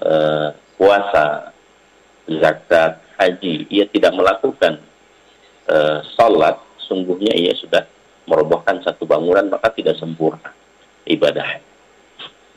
uh, 0.02 0.48
puasa, 0.78 1.54
zakat, 2.28 2.98
haji, 3.18 3.66
ia 3.70 3.86
tidak 3.90 4.12
melakukan 4.14 4.82
uh, 5.70 6.02
sholat, 6.18 6.58
sungguhnya 6.86 7.32
ia 7.34 7.54
sudah 7.54 7.86
merobohkan 8.26 8.82
satu 8.82 9.06
bangunan, 9.06 9.46
maka 9.46 9.70
tidak 9.74 9.94
sempurna 9.98 10.50
ibadah. 11.06 11.62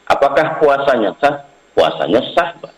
Apakah 0.09 0.57
puasanya 0.57 1.13
sah? 1.21 1.45
Puasanya 1.77 2.21
sah, 2.33 2.49
Pak. 2.57 2.73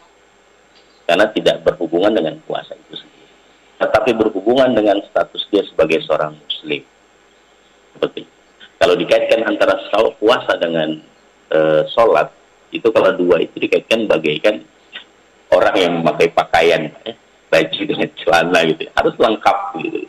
Karena 1.08 1.26
tidak 1.32 1.64
berhubungan 1.64 2.12
dengan 2.12 2.36
puasa 2.44 2.76
itu 2.76 3.00
sendiri. 3.00 3.32
Tetapi 3.80 4.12
berhubungan 4.20 4.76
dengan 4.76 5.00
status 5.08 5.48
dia 5.48 5.64
sebagai 5.64 6.04
seorang 6.04 6.36
muslim. 6.36 6.84
Seperti 7.96 8.22
kalau 8.82 8.96
dikaitkan 8.98 9.46
antara 9.46 9.78
puasa 10.18 10.58
dengan 10.58 10.98
e, 11.54 11.60
sholat, 11.94 12.34
itu 12.74 12.88
kalau 12.90 13.14
dua 13.14 13.38
itu 13.44 13.62
dikaitkan 13.62 14.10
bagaikan 14.10 14.66
orang 15.52 15.76
yang 15.76 15.94
memakai 16.00 16.32
pakaian, 16.32 16.92
eh, 17.06 17.16
baju 17.52 17.82
dengan 17.84 18.10
celana 18.16 18.60
gitu, 18.66 18.84
harus 18.96 19.16
lengkap 19.20 19.58
gitu, 19.84 20.00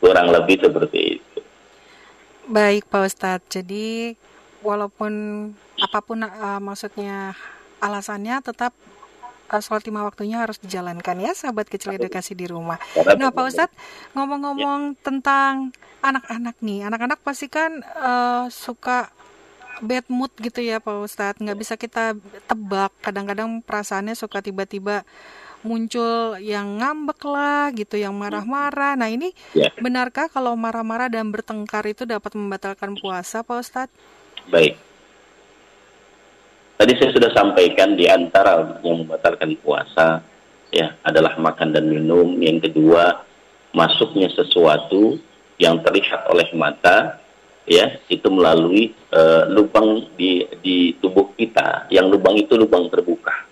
kurang 0.00 0.32
lebih 0.32 0.56
seperti 0.60 1.20
itu. 1.20 1.38
Baik 2.50 2.88
Pak 2.90 3.02
Ustadz, 3.06 3.46
jadi 3.52 4.16
walaupun 4.64 5.12
apa 5.80 5.98
pun 6.04 6.24
uh, 6.24 6.60
maksudnya 6.60 7.32
alasannya 7.80 8.42
tetap 8.44 8.76
uh, 9.48 9.60
sholat 9.60 9.84
lima 9.88 10.04
waktunya 10.04 10.40
harus 10.40 10.60
dijalankan 10.60 11.16
ya 11.20 11.32
sahabat 11.32 11.66
kecil 11.68 11.96
edukasi 11.96 12.36
di 12.36 12.44
rumah. 12.50 12.76
Nah 13.16 13.30
Pak 13.32 13.44
Ustadz 13.44 13.76
ngomong-ngomong 14.12 14.96
ya. 14.96 14.98
tentang 15.00 15.72
anak-anak 16.00 16.56
nih, 16.64 16.88
anak-anak 16.88 17.20
pasti 17.20 17.46
kan 17.52 17.84
uh, 17.84 18.48
suka 18.48 19.12
bad 19.80 20.06
mood 20.08 20.32
gitu 20.38 20.60
ya 20.60 20.78
Pak 20.78 20.96
Ustadz, 21.04 21.40
nggak 21.40 21.58
bisa 21.58 21.74
kita 21.76 22.16
tebak. 22.48 22.92
Kadang-kadang 23.00 23.60
perasaannya 23.64 24.14
suka 24.16 24.40
tiba-tiba 24.40 25.04
muncul 25.60 26.40
yang 26.40 26.80
ngambek 26.80 27.20
lah 27.28 27.68
gitu, 27.76 28.00
yang 28.00 28.16
marah-marah. 28.16 28.96
Nah 28.96 29.12
ini 29.12 29.36
ya. 29.52 29.68
benarkah 29.76 30.32
kalau 30.32 30.56
marah-marah 30.56 31.12
dan 31.12 31.28
bertengkar 31.28 31.84
itu 31.84 32.08
dapat 32.08 32.32
membatalkan 32.32 32.96
puasa 32.96 33.44
Pak 33.44 33.56
Ustadz? 33.60 33.96
Baik. 34.48 34.76
Tadi 36.80 36.92
saya 36.96 37.12
sudah 37.12 37.30
sampaikan 37.36 37.92
di 37.92 38.08
antara 38.08 38.80
yang 38.80 39.04
membatalkan 39.04 39.52
puasa 39.60 40.24
ya 40.72 40.96
adalah 41.04 41.36
makan 41.36 41.76
dan 41.76 41.92
minum. 41.92 42.40
Yang 42.40 42.72
kedua, 42.72 43.20
masuknya 43.76 44.32
sesuatu 44.32 45.20
yang 45.60 45.84
terlihat 45.84 46.24
oleh 46.32 46.48
mata 46.56 47.19
ya 47.70 48.02
itu 48.10 48.26
melalui 48.26 48.90
uh, 49.14 49.46
lubang 49.46 50.10
di 50.18 50.42
di 50.58 50.98
tubuh 50.98 51.30
kita. 51.38 51.86
Yang 51.94 52.18
lubang 52.18 52.34
itu 52.34 52.58
lubang 52.58 52.90
terbuka 52.90 53.46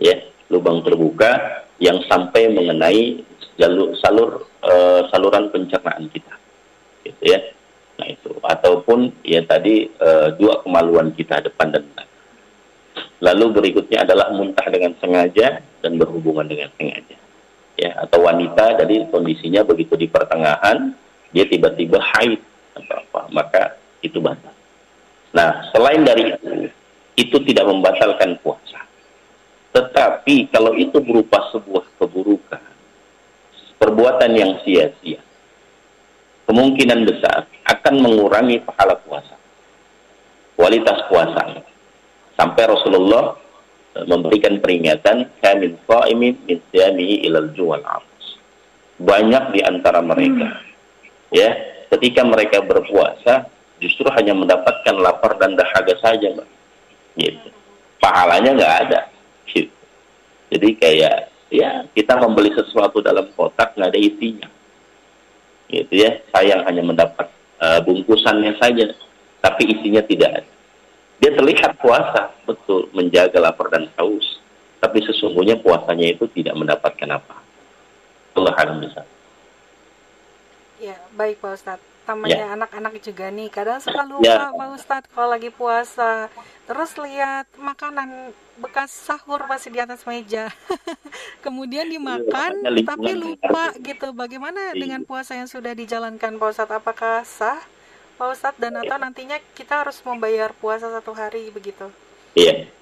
ya. 0.00 0.16
Lubang 0.48 0.80
terbuka 0.80 1.64
yang 1.76 2.00
sampai 2.08 2.48
mengenai 2.48 3.20
jalur 3.60 3.92
salur 4.00 4.48
uh, 4.64 5.04
saluran 5.12 5.52
pencernaan 5.52 6.08
kita 6.08 6.34
gitu 7.04 7.22
ya. 7.28 7.40
Nah 8.00 8.08
itu. 8.08 8.32
Ataupun 8.42 9.12
ya 9.22 9.44
tadi 9.46 9.86
e, 9.86 10.10
dua 10.34 10.64
kemaluan 10.66 11.14
kita 11.14 11.44
depan 11.44 11.70
dan 11.70 11.86
belakang. 11.86 12.10
Lalu 13.22 13.46
berikutnya 13.54 14.02
adalah 14.02 14.34
muntah 14.34 14.66
dengan 14.66 14.98
sengaja 14.98 15.62
dan 15.62 15.92
berhubungan 15.94 16.46
dengan 16.46 16.70
sengaja. 16.74 17.14
Ya, 17.78 17.98
atau 18.02 18.26
wanita 18.26 18.78
dari 18.78 19.06
kondisinya 19.08 19.62
begitu 19.62 19.94
di 19.96 20.06
pertengahan 20.10 20.94
dia 21.32 21.48
tiba-tiba 21.48 21.98
haid 21.98 22.42
atau 22.76 22.96
apa, 22.98 23.20
maka 23.32 23.62
itu 24.00 24.18
batal. 24.18 24.52
Nah, 25.32 25.72
selain 25.72 26.04
dari 26.04 26.28
itu, 26.28 26.68
itu 27.16 27.36
tidak 27.48 27.68
membatalkan 27.68 28.36
puasa. 28.44 28.84
Tetapi 29.72 30.52
kalau 30.52 30.76
itu 30.76 31.00
berupa 31.00 31.48
sebuah 31.48 31.84
keburukan, 31.96 32.60
perbuatan 33.80 34.32
yang 34.36 34.52
sia-sia, 34.60 35.20
kemungkinan 36.44 37.08
besar 37.08 37.48
akan 37.64 37.94
mengurangi 38.04 38.60
pahala 38.60 39.00
puasa. 39.00 39.36
Kualitas 40.52 41.08
puasa. 41.08 41.64
Sampai 42.36 42.68
Rasulullah 42.68 43.32
e, 43.96 44.04
memberikan 44.04 44.60
peringatan 44.60 45.32
qaimin 45.40 45.80
min 46.44 46.58
siyamihi 46.68 47.24
ilal 47.28 47.48
juwal 47.56 47.80
Banyak 49.02 49.44
di 49.56 49.60
antara 49.64 50.04
mereka 50.04 50.52
hmm. 50.52 51.32
ya, 51.32 51.50
ketika 51.92 52.24
mereka 52.24 52.64
berpuasa 52.64 53.46
justru 53.78 54.08
hanya 54.16 54.32
mendapatkan 54.32 54.94
lapar 54.96 55.36
dan 55.36 55.54
dahaga 55.58 55.94
saja, 56.00 56.32
Mbak. 56.32 56.48
Gitu. 57.18 57.48
Pahalanya 58.00 58.50
nggak 58.56 58.74
ada. 58.88 59.00
Gitu. 59.46 59.74
Jadi 60.52 60.68
kayak 60.80 61.32
ya 61.52 61.84
kita 61.92 62.16
membeli 62.16 62.48
sesuatu 62.56 63.04
dalam 63.04 63.28
kotak 63.36 63.76
nggak 63.76 63.92
ada 63.92 64.00
isinya 64.00 64.48
gitu 65.68 65.92
ya 66.00 66.20
sayang 66.32 66.64
hanya 66.64 66.80
mendapat 66.80 67.28
uh, 67.60 67.80
bungkusannya 67.84 68.56
saja 68.56 68.88
tapi 69.44 69.68
isinya 69.68 70.00
tidak 70.00 70.40
ada 70.40 70.50
dia 71.20 71.30
terlihat 71.36 71.76
puasa 71.76 72.32
betul 72.48 72.88
menjaga 72.96 73.36
lapar 73.36 73.68
dan 73.68 73.92
haus 74.00 74.40
tapi 74.80 75.04
sesungguhnya 75.04 75.60
puasanya 75.60 76.16
itu 76.16 76.24
tidak 76.32 76.56
mendapatkan 76.56 77.20
apa 77.20 77.36
Allah 78.32 78.56
bisa 78.80 79.04
ya 80.82 80.98
baik 81.14 81.38
Pak 81.38 81.52
Ustadz. 81.54 81.86
Namanya 82.02 82.34
ya. 82.34 82.46
anak-anak 82.58 82.98
juga 82.98 83.30
nih. 83.30 83.46
Kadang 83.46 83.78
suka 83.78 84.02
lupa 84.02 84.26
ya. 84.26 84.50
Pak 84.50 84.68
Ustadz 84.74 85.10
kalau 85.14 85.28
lagi 85.30 85.54
puasa. 85.54 86.26
Terus 86.66 86.98
lihat 86.98 87.46
makanan 87.54 88.34
bekas 88.58 88.90
sahur 88.90 89.46
masih 89.46 89.70
di 89.70 89.78
atas 89.78 90.02
meja. 90.02 90.50
Kemudian 91.46 91.86
dimakan 91.86 92.58
ya, 92.58 92.82
tapi 92.82 93.14
lupa 93.14 93.70
gitu. 93.78 94.10
Bagaimana 94.10 94.74
ya. 94.74 94.82
dengan 94.82 95.06
puasa 95.06 95.38
yang 95.38 95.46
sudah 95.46 95.78
dijalankan 95.78 96.42
Pak 96.42 96.48
Ustadz? 96.50 96.74
Apakah 96.74 97.22
sah 97.22 97.62
Pak 98.18 98.28
Ustadz? 98.34 98.58
Dan 98.58 98.82
atau 98.82 98.98
ya. 98.98 99.02
nantinya 99.06 99.38
kita 99.54 99.86
harus 99.86 100.02
membayar 100.02 100.50
puasa 100.50 100.90
satu 100.90 101.14
hari 101.14 101.54
begitu? 101.54 101.86
Iya 102.34 102.81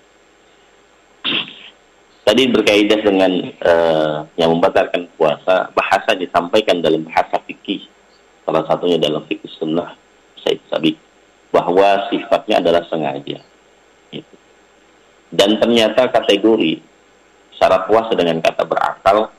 tadi 2.24 2.46
berkaitan 2.50 3.00
dengan 3.02 3.32
uh, 3.64 4.16
yang 4.36 4.50
membatalkan 4.52 5.08
puasa 5.16 5.72
bahasa 5.72 6.14
disampaikan 6.16 6.80
dalam 6.84 7.04
bahasa 7.06 7.40
fikih. 7.44 7.86
Salah 8.44 8.66
satunya 8.66 8.98
dalam 8.98 9.24
fikih 9.28 9.50
sunnah 9.60 9.94
Said 10.42 10.60
Sabik 10.68 10.96
bahwa 11.50 12.08
sifatnya 12.10 12.62
adalah 12.62 12.86
sengaja. 12.86 13.42
Gitu. 14.10 14.34
dan 15.30 15.54
ternyata 15.62 16.10
kategori 16.10 16.82
syarat 17.54 17.86
puasa 17.86 18.10
dengan 18.18 18.42
kata 18.42 18.66
berakal 18.66 19.30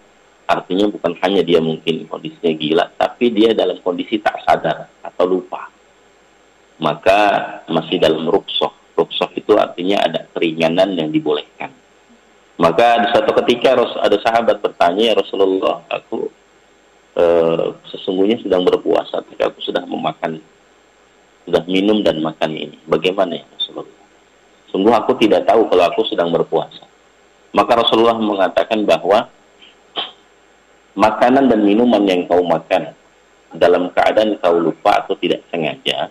artinya 0.47 0.87
bukan 0.87 1.11
hanya 1.19 1.43
dia 1.43 1.59
mungkin 1.59 2.07
kondisinya 2.07 2.55
gila 2.55 2.85
tapi 2.95 3.35
dia 3.35 3.51
dalam 3.51 3.75
kondisi 3.83 4.23
tak 4.23 4.39
sadar 4.47 4.87
atau 5.03 5.25
lupa. 5.27 5.67
Maka 6.79 7.19
masih 7.67 7.99
dalam 7.99 8.31
ruksoh 8.31 8.71
ruksoh 8.95 9.27
itu 9.35 9.59
artinya 9.59 10.07
ada 10.07 10.23
keringanan 10.31 10.95
yang 10.95 11.11
dibolehkan 11.11 11.50
maka 12.61 13.01
di 13.01 13.07
suatu 13.09 13.33
ketika 13.41 13.73
ada 13.73 14.17
sahabat 14.21 14.61
bertanya 14.61 15.11
ya 15.11 15.13
Rasulullah 15.17 15.81
aku 15.89 16.29
Eh, 17.11 17.67
sesungguhnya 17.91 18.39
sedang 18.39 18.63
berpuasa, 18.63 19.19
tapi 19.19 19.43
aku 19.43 19.59
sudah 19.59 19.83
memakan, 19.83 20.39
sudah 21.43 21.63
minum 21.67 21.99
dan 22.07 22.23
makan 22.23 22.55
ini. 22.55 22.79
Bagaimana 22.87 23.35
ya 23.35 23.43
Rasulullah? 23.51 23.99
Sungguh 24.71 24.93
aku 24.95 25.19
tidak 25.19 25.43
tahu 25.43 25.67
kalau 25.67 25.83
aku 25.91 26.07
sedang 26.07 26.31
berpuasa. 26.31 26.87
Maka 27.51 27.83
Rasulullah 27.83 28.15
mengatakan 28.15 28.87
bahwa 28.87 29.27
makanan 30.95 31.51
dan 31.51 31.59
minuman 31.67 31.99
yang 32.07 32.23
kau 32.31 32.47
makan 32.47 32.95
dalam 33.59 33.91
keadaan 33.91 34.39
kau 34.39 34.55
lupa 34.55 35.03
atau 35.03 35.11
tidak 35.19 35.43
sengaja, 35.51 36.07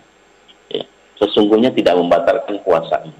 ya, 0.69 0.83
sesungguhnya 1.17 1.73
tidak 1.73 1.97
membatalkan 1.97 2.61
puasamu. 2.61 3.17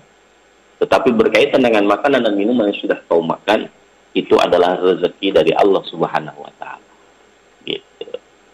Tetapi 0.82 1.14
berkaitan 1.14 1.62
dengan 1.62 1.86
makanan 1.86 2.26
dan 2.26 2.34
minuman 2.34 2.74
yang 2.74 2.80
sudah 2.82 2.98
kau 3.06 3.22
makan, 3.22 3.70
itu 4.18 4.36
adalah 4.42 4.82
rezeki 4.82 5.30
dari 5.32 5.54
Allah 5.54 5.86
Subhanahu 5.88 6.42
wa 6.42 6.54
taala. 6.58 6.92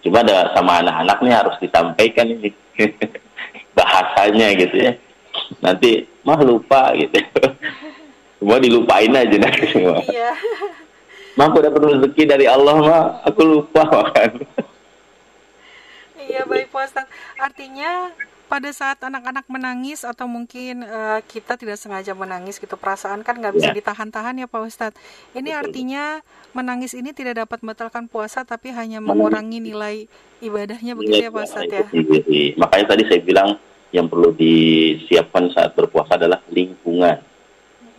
Cuma 0.07 0.23
ada 0.23 0.55
sama 0.55 0.79
anak-anak 0.79 1.17
nih 1.19 1.33
harus 1.35 1.55
disampaikan 1.59 2.31
ini 2.31 2.55
bahasanya 3.77 4.55
gitu 4.55 4.75
ya. 4.79 4.93
Nanti 5.59 6.07
mah 6.23 6.39
lupa 6.47 6.95
gitu. 6.95 7.17
Semua 8.37 8.61
dilupain 8.61 9.09
aja 9.11 9.33
nanti 9.33 9.65
semua. 9.73 9.97
Iya. 10.05 10.29
Mah 11.41 11.49
aku 11.49 11.57
dapat 11.57 11.81
rezeki 11.89 12.23
dari 12.29 12.45
Allah 12.45 12.77
mah, 12.77 13.03
aku 13.25 13.41
lupa 13.41 13.81
makan. 13.81 14.45
Iya 16.21 16.45
baik 16.45 16.69
Pak 16.69 17.01
Artinya 17.41 18.13
pada 18.47 18.71
saat 18.71 18.95
anak-anak 19.03 19.43
menangis 19.51 20.07
atau 20.07 20.23
mungkin 20.23 20.87
uh, 20.87 21.19
kita 21.27 21.59
tidak 21.59 21.75
sengaja 21.75 22.15
menangis 22.15 22.57
gitu 22.63 22.79
perasaan 22.79 23.19
kan 23.21 23.35
nggak 23.35 23.59
bisa 23.59 23.69
ya. 23.71 23.75
ditahan-tahan 23.75 24.39
ya 24.39 24.47
Pak 24.47 24.61
Ustadz. 24.63 24.99
Ini 25.35 25.51
Betul. 25.51 25.61
artinya 25.61 26.03
menangis 26.55 26.95
ini 26.95 27.11
tidak 27.11 27.43
dapat 27.43 27.59
membatalkan 27.59 28.07
puasa 28.07 28.47
tapi 28.47 28.71
hanya 28.71 29.03
mengurangi 29.03 29.59
nilai 29.59 30.07
ibadahnya 30.39 30.95
begitu 30.95 31.27
ya 31.27 31.31
Pak 31.31 31.43
Ustadz 31.43 31.75
ya. 31.75 31.85
Makanya 32.55 32.85
tadi 32.95 33.03
saya 33.11 33.21
bilang 33.21 33.59
yang 33.91 34.07
perlu 34.07 34.31
disiapkan 34.31 35.51
saat 35.51 35.75
berpuasa 35.75 36.15
adalah 36.15 36.39
lingkungan. 36.47 37.19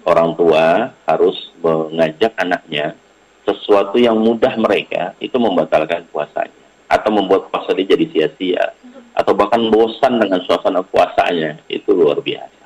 Orang 0.09 0.41
tua 0.41 0.97
harus 1.05 1.53
mengajak 1.61 2.33
anaknya 2.41 2.97
sesuatu 3.45 4.01
yang 4.01 4.17
mudah 4.17 4.57
mereka 4.57 5.13
itu 5.21 5.37
membatalkan 5.37 6.09
puasanya 6.09 6.57
atau 6.89 7.13
membuat 7.13 7.53
puasa 7.53 7.77
dia 7.77 7.93
jadi 7.93 8.05
sia-sia 8.09 8.73
atau 9.19 9.35
bahkan 9.35 9.67
bosan 9.67 10.23
dengan 10.23 10.39
suasana 10.47 10.87
puasanya 10.87 11.59
itu 11.67 11.91
luar 11.91 12.23
biasa 12.23 12.63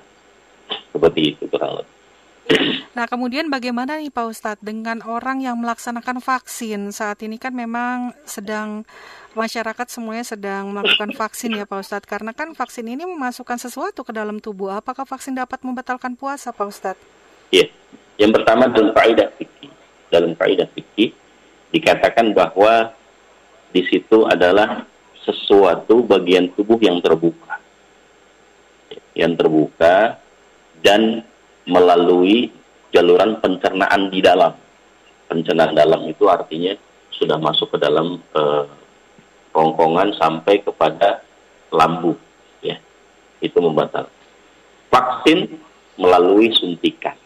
seperti 0.93 1.35
itu 1.35 1.49
kurang 1.49 1.81
lebih. 1.81 1.97
Nah, 2.93 3.09
kemudian 3.09 3.49
bagaimana 3.49 3.97
nih 3.97 4.13
Pak 4.13 4.27
Ustadz 4.29 4.61
dengan 4.61 5.01
orang 5.09 5.41
yang 5.41 5.57
melaksanakan 5.57 6.21
vaksin 6.21 6.93
saat 6.93 7.25
ini 7.25 7.41
kan 7.41 7.57
memang 7.57 8.13
sedang 8.29 8.85
masyarakat 9.33 9.89
semuanya 9.89 10.29
sedang 10.29 10.77
melakukan 10.77 11.17
vaksin 11.25 11.57
ya 11.57 11.65
Pak 11.65 11.81
Ustadz 11.81 12.05
karena 12.05 12.37
kan 12.37 12.53
vaksin 12.53 12.85
ini 12.85 13.09
memasukkan 13.09 13.57
sesuatu 13.57 14.05
ke 14.05 14.13
dalam 14.13 14.45
tubuh. 14.45 14.77
Apakah 14.77 15.09
vaksin 15.09 15.33
dapat 15.33 15.65
membatalkan 15.65 16.13
puasa 16.21 16.53
Pak 16.53 16.67
Ustadz? 16.69 17.01
Iya, 17.49 17.73
yang 18.21 18.37
pertama 18.37 18.69
dalam 18.69 18.93
kaidah 18.93 19.33
fikih 19.41 19.73
dalam 20.13 20.37
kaidah 20.37 20.69
fikih 20.77 21.17
dikatakan 21.73 22.37
bahwa 22.37 22.93
di 23.73 23.81
situ 23.89 24.29
adalah 24.29 24.85
sesuatu 25.23 26.03
bagian 26.05 26.51
tubuh 26.55 26.79
yang 26.83 26.99
terbuka. 27.03 27.59
Yang 29.13 29.33
terbuka 29.45 30.19
dan 30.83 31.23
melalui 31.69 32.51
jaluran 32.91 33.39
pencernaan 33.39 34.11
di 34.11 34.21
dalam. 34.21 34.53
Pencernaan 35.31 35.73
dalam 35.73 36.05
itu 36.09 36.29
artinya 36.29 36.77
sudah 37.13 37.39
masuk 37.39 37.77
ke 37.77 37.79
dalam 37.81 38.21
eh, 38.21 38.65
rongkongan 39.53 40.17
sampai 40.19 40.61
kepada 40.61 41.23
lambung 41.73 42.19
ya. 42.61 42.77
Itu 43.41 43.63
membatal. 43.63 44.09
Vaksin 44.93 45.57
melalui 45.97 46.53
suntikan 46.53 47.17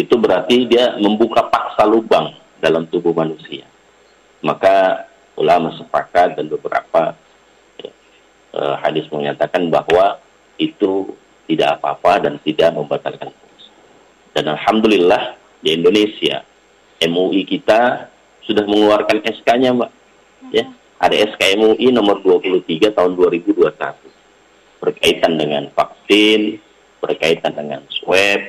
itu 0.00 0.14
berarti 0.16 0.64
dia 0.64 0.96
membuka 0.96 1.44
paksa 1.52 1.84
lubang 1.84 2.32
dalam 2.62 2.88
tubuh 2.88 3.12
manusia. 3.12 3.68
Maka 4.40 5.04
ulama 5.40 5.72
sepakat 5.80 6.36
dan 6.36 6.52
beberapa 6.52 7.16
ya, 7.80 7.90
eh, 8.54 8.74
hadis 8.84 9.08
menyatakan 9.08 9.72
bahwa 9.72 10.20
itu 10.60 11.16
tidak 11.48 11.80
apa-apa 11.80 12.28
dan 12.28 12.34
tidak 12.44 12.70
membatalkan 12.76 13.32
puasa. 13.32 13.70
Dan 14.36 14.52
alhamdulillah 14.52 15.34
di 15.64 15.74
Indonesia 15.74 16.44
MUI 17.00 17.48
kita 17.48 18.12
sudah 18.44 18.64
mengeluarkan 18.68 19.24
SK-nya, 19.24 19.72
Mbak. 19.72 19.90
Ya, 20.52 20.68
ada 21.00 21.16
SK 21.16 21.56
MUI 21.56 21.88
nomor 21.90 22.20
23 22.20 22.92
tahun 22.92 23.16
2021 23.16 23.72
berkaitan 24.80 25.36
dengan 25.36 25.68
vaksin, 25.72 26.60
berkaitan 27.00 27.52
dengan 27.52 27.84
swab, 27.88 28.40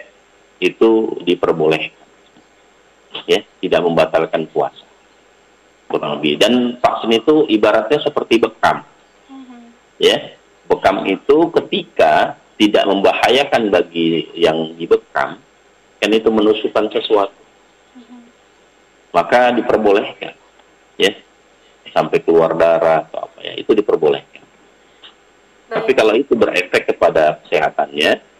itu 0.61 1.17
diperbolehkan 1.25 1.97
ya 3.25 3.41
tidak 3.59 3.81
membatalkan 3.81 4.45
puasa 4.53 4.85
kurang 5.91 6.17
lebih 6.19 6.39
dan 6.39 6.79
vaksin 6.79 7.11
itu 7.11 7.45
ibaratnya 7.51 7.99
seperti 7.99 8.39
bekam 8.39 8.81
mm-hmm. 9.27 9.61
ya 9.99 10.17
bekam 10.71 11.03
itu 11.05 11.51
ketika 11.59 12.39
tidak 12.55 12.87
membahayakan 12.87 13.67
bagi 13.69 14.31
yang 14.33 14.73
dibekam 14.79 15.37
kan 15.99 16.09
itu 16.09 16.29
menusukkan 16.31 16.87
sesuatu 16.95 17.35
mm-hmm. 17.99 18.21
maka 19.11 19.51
diperbolehkan 19.51 20.33
ya 20.95 21.11
sampai 21.91 22.23
keluar 22.23 22.55
darah 22.55 23.03
atau 23.05 23.27
apa 23.27 23.39
ya 23.43 23.53
itu 23.59 23.75
diperbolehkan 23.75 24.41
Baik. 24.41 25.75
tapi 25.75 25.91
kalau 25.91 26.13
itu 26.15 26.33
berefek 26.39 26.95
kepada 26.95 27.43
kesehatannya 27.43 28.31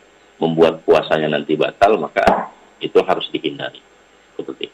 membuat 0.41 0.81
puasanya 0.81 1.37
nanti 1.37 1.53
batal, 1.53 2.01
maka 2.01 2.49
itu 2.81 2.97
harus 3.05 3.29
dihindari. 3.29 3.77
Seperti 4.33 4.73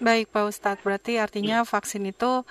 Baik 0.00 0.32
Pak 0.32 0.44
Ustadz, 0.48 0.82
berarti 0.82 1.20
artinya 1.20 1.60
vaksin 1.62 2.08
itu 2.08 2.42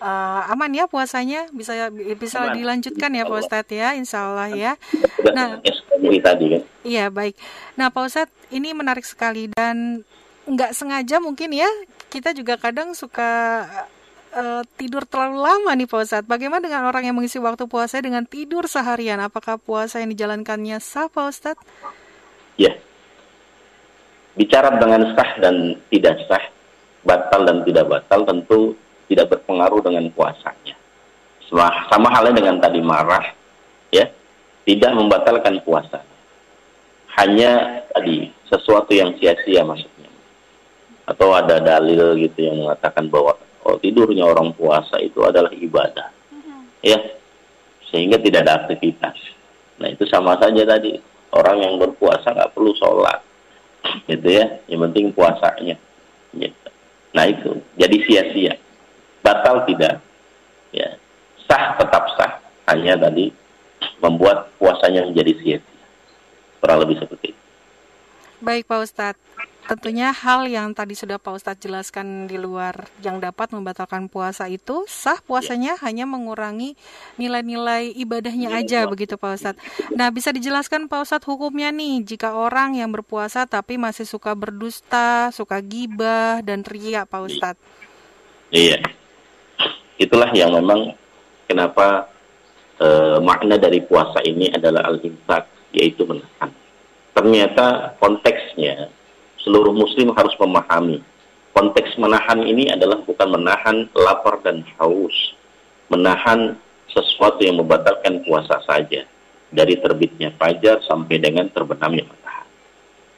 uh, 0.00 0.40
aman 0.50 0.72
ya 0.72 0.88
puasanya 0.88 1.52
bisa 1.52 1.92
bisa 2.16 2.48
aman. 2.48 2.56
dilanjutkan 2.56 3.12
ya 3.12 3.28
Pak 3.28 3.38
Ustadz 3.44 3.72
ya, 3.76 3.92
Insya 3.92 4.32
Allah 4.32 4.48
ya. 4.52 4.72
Nah, 5.36 5.60
tadi 6.24 6.44
kan. 6.48 6.62
Iya 6.84 7.12
baik. 7.12 7.36
Nah 7.76 7.92
Pak 7.92 8.02
Ustadz 8.08 8.36
ini 8.52 8.72
menarik 8.72 9.04
sekali 9.04 9.52
dan 9.52 10.02
nggak 10.44 10.76
sengaja 10.76 11.20
mungkin 11.24 11.56
ya 11.56 11.68
kita 12.12 12.36
juga 12.36 12.60
kadang 12.60 12.92
suka 12.92 13.64
uh, 14.34 14.62
tidur 14.76 15.08
terlalu 15.08 15.40
lama 15.40 15.72
nih 15.72 15.88
Pak 15.88 16.00
Ustadz. 16.04 16.28
Bagaimana 16.28 16.64
dengan 16.64 16.84
orang 16.84 17.08
yang 17.08 17.16
mengisi 17.16 17.40
waktu 17.40 17.64
puasa 17.70 18.02
dengan 18.02 18.26
tidur 18.26 18.66
seharian? 18.66 19.22
Apakah 19.22 19.56
puasa 19.56 20.02
yang 20.02 20.12
dijalankannya 20.12 20.78
sah 20.82 21.08
Pak 21.08 21.24
Ustadz? 21.24 21.64
Ya. 22.60 22.74
Bicara 24.34 24.74
dengan 24.82 25.14
sah 25.14 25.30
dan 25.38 25.78
tidak 25.94 26.18
sah, 26.26 26.42
batal 27.04 27.44
dan 27.44 27.62
tidak 27.68 27.86
batal 27.86 28.24
tentu 28.24 28.74
tidak 29.06 29.36
berpengaruh 29.36 29.80
dengan 29.84 30.08
puasanya. 30.10 30.74
Sama, 31.46 31.68
sama 31.92 32.08
halnya 32.10 32.40
dengan 32.40 32.56
tadi 32.58 32.80
marah, 32.80 33.24
ya, 33.92 34.08
tidak 34.64 34.92
membatalkan 34.96 35.60
puasa. 35.60 36.00
Hanya 37.14 37.84
tadi 37.94 38.32
sesuatu 38.50 38.90
yang 38.90 39.14
sia-sia 39.20 39.62
maksudnya. 39.62 40.10
Atau 41.04 41.30
ada 41.36 41.60
dalil 41.60 42.16
gitu 42.18 42.48
yang 42.48 42.64
mengatakan 42.64 43.06
bahwa 43.12 43.38
kalau 43.64 43.76
tidurnya 43.78 44.24
orang 44.26 44.50
puasa 44.56 44.98
itu 44.98 45.22
adalah 45.22 45.52
ibadah. 45.52 46.10
Mm-hmm. 46.32 46.60
Ya. 46.82 46.98
Sehingga 47.92 48.18
tidak 48.18 48.48
ada 48.48 48.66
aktivitas. 48.66 49.14
Nah, 49.78 49.88
itu 49.92 50.08
sama 50.10 50.34
saja 50.42 50.64
tadi. 50.66 50.98
Orang 51.30 51.62
yang 51.62 51.78
berpuasa 51.78 52.34
nggak 52.34 52.52
perlu 52.56 52.74
sholat. 52.76 53.22
Gitu 54.10 54.26
ya. 54.26 54.58
Yang 54.66 54.80
penting 54.90 55.04
puasanya. 55.14 55.76
Gitu. 56.34 56.68
Nah, 57.14 57.24
itu. 57.30 57.62
Jadi 57.78 57.96
sia-sia. 58.04 58.54
Batal 59.22 59.62
tidak. 59.70 60.02
Ya. 60.74 60.98
Sah 61.46 61.78
tetap 61.78 62.04
sah. 62.18 62.42
Hanya 62.68 62.98
tadi 62.98 63.30
membuat 64.02 64.50
puasanya 64.58 65.06
menjadi 65.06 65.32
sia-sia. 65.38 65.82
Kurang 66.58 66.82
lebih 66.82 66.98
seperti 66.98 67.30
itu. 67.30 67.43
Baik 68.44 68.68
Pak 68.68 68.80
Ustadz 68.84 69.20
tentunya 69.64 70.12
hal 70.12 70.44
yang 70.44 70.76
tadi 70.76 70.92
sudah 70.92 71.16
Pak 71.16 71.40
Ustadz 71.40 71.64
jelaskan 71.64 72.28
di 72.28 72.36
luar 72.36 72.84
yang 73.00 73.16
dapat 73.16 73.48
membatalkan 73.56 74.12
puasa 74.12 74.44
itu 74.52 74.84
sah 74.84 75.16
puasanya 75.24 75.80
ya. 75.80 75.88
hanya 75.88 76.04
mengurangi 76.04 76.76
nilai-nilai 77.16 77.88
ibadahnya 77.96 78.52
ya, 78.52 78.60
aja 78.60 78.80
begitu 78.84 79.16
Pak 79.16 79.32
Ustadz. 79.40 79.62
Nah 79.96 80.12
bisa 80.12 80.28
dijelaskan 80.36 80.92
Pak 80.92 81.08
Ustadz 81.08 81.24
hukumnya 81.24 81.72
nih 81.72 82.04
jika 82.04 82.36
orang 82.36 82.76
yang 82.76 82.92
berpuasa 82.92 83.48
tapi 83.48 83.80
masih 83.80 84.04
suka 84.04 84.36
berdusta, 84.36 85.32
suka 85.32 85.56
gibah 85.64 86.44
dan 86.44 86.60
ria 86.68 87.08
Pak 87.08 87.20
Ustadz. 87.24 87.64
Iya, 88.52 88.84
itulah 89.96 90.28
yang 90.36 90.52
memang 90.52 90.92
kenapa 91.48 92.12
uh, 92.76 93.16
makna 93.24 93.56
dari 93.56 93.80
puasa 93.80 94.20
ini 94.20 94.52
adalah 94.52 94.84
al-infak 94.92 95.48
yaitu 95.72 96.04
menahan. 96.04 96.52
Ternyata 97.14 97.94
konteksnya 98.02 98.90
seluruh 99.38 99.70
muslim 99.70 100.10
harus 100.12 100.34
memahami. 100.36 100.98
Konteks 101.54 101.94
menahan 101.94 102.42
ini 102.42 102.74
adalah 102.74 102.98
bukan 103.06 103.38
menahan 103.38 103.86
lapar 103.94 104.42
dan 104.42 104.66
haus. 104.76 105.14
Menahan 105.86 106.58
sesuatu 106.90 107.38
yang 107.46 107.62
membatalkan 107.62 108.26
puasa 108.26 108.58
saja. 108.66 109.06
Dari 109.54 109.78
terbitnya 109.78 110.34
fajar 110.34 110.82
sampai 110.82 111.22
dengan 111.22 111.46
terbenamnya 111.54 112.10
matahari. 112.10 112.50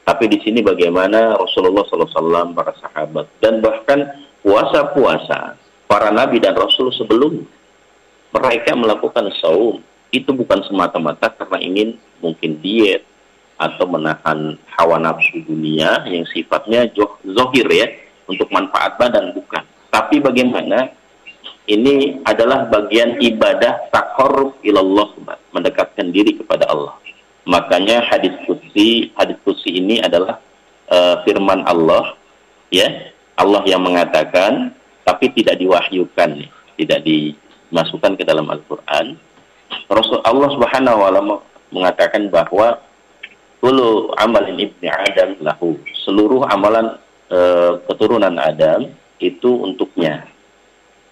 Tapi 0.04 0.24
di 0.28 0.38
sini 0.44 0.61
bagaimana 0.61 1.32
Rasulullah 1.40 1.88
SAW 1.88 2.52
para 2.52 2.76
sahabat 2.76 3.24
dan 3.40 3.64
bahkan 3.64 4.04
puasa-puasa 4.44 5.56
para 5.90 6.14
nabi 6.14 6.38
dan 6.38 6.54
rasul 6.54 6.94
sebelum 6.94 7.42
mereka 8.30 8.76
melakukan 8.78 9.32
saum 9.42 9.80
itu 10.14 10.30
bukan 10.30 10.62
semata-mata 10.68 11.32
karena 11.35 11.59
ingin 11.59 11.88
mungkin 12.22 12.62
diet 12.62 13.02
atau 13.57 13.88
menahan 13.88 14.61
hawa 14.77 15.01
nafsu 15.01 15.40
dunia 15.49 16.05
yang 16.05 16.29
sifatnya 16.29 16.88
zohir 17.25 17.69
ya 17.73 17.87
untuk 18.29 18.49
manfaat 18.53 19.01
badan 19.01 19.33
bukan. 19.33 19.64
Tapi 19.88 20.21
bagaimana? 20.21 20.92
Ini 21.66 22.23
adalah 22.23 22.71
bagian 22.71 23.19
ibadah 23.19 23.90
takarruf 23.90 24.55
ilallah 24.62 25.11
mendekatkan 25.51 26.14
diri 26.14 26.38
kepada 26.38 26.62
Allah. 26.71 26.95
Makanya 27.42 28.07
hadis 28.07 28.31
kursi 28.47 29.11
hadis 29.19 29.35
kursi 29.42 29.75
ini 29.75 29.99
adalah 29.99 30.38
uh, 30.87 31.27
firman 31.27 31.66
Allah 31.66 32.14
ya. 32.71 32.87
Allah 33.37 33.66
yang 33.66 33.83
mengatakan 33.83 34.73
tapi 35.03 35.29
tidak 35.35 35.59
diwahyukan 35.59 36.47
tidak 36.79 37.01
dimasukkan 37.03 38.14
ke 38.14 38.23
dalam 38.23 38.47
Al-Qur'an. 38.47 39.19
Rasul 39.90 40.23
Allah 40.23 40.49
Subhanahu 40.55 41.03
wa 41.03 41.11
taala 41.11 41.23
mengatakan 41.75 42.31
bahwa 42.31 42.79
Kulu 43.61 44.12
amalin 44.21 44.61
ibni 44.61 44.88
Adam 44.88 45.40
lahu. 45.40 45.81
Seluruh 46.05 46.45
amalan 46.47 47.01
e, 47.33 47.38
keturunan 47.88 48.37
Adam 48.37 48.92
itu 49.16 49.51
untuknya. 49.64 50.29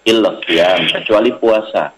Illa 0.05 0.37
qiyam, 0.45 0.85
kecuali 0.93 1.33
puasa. 1.41 1.89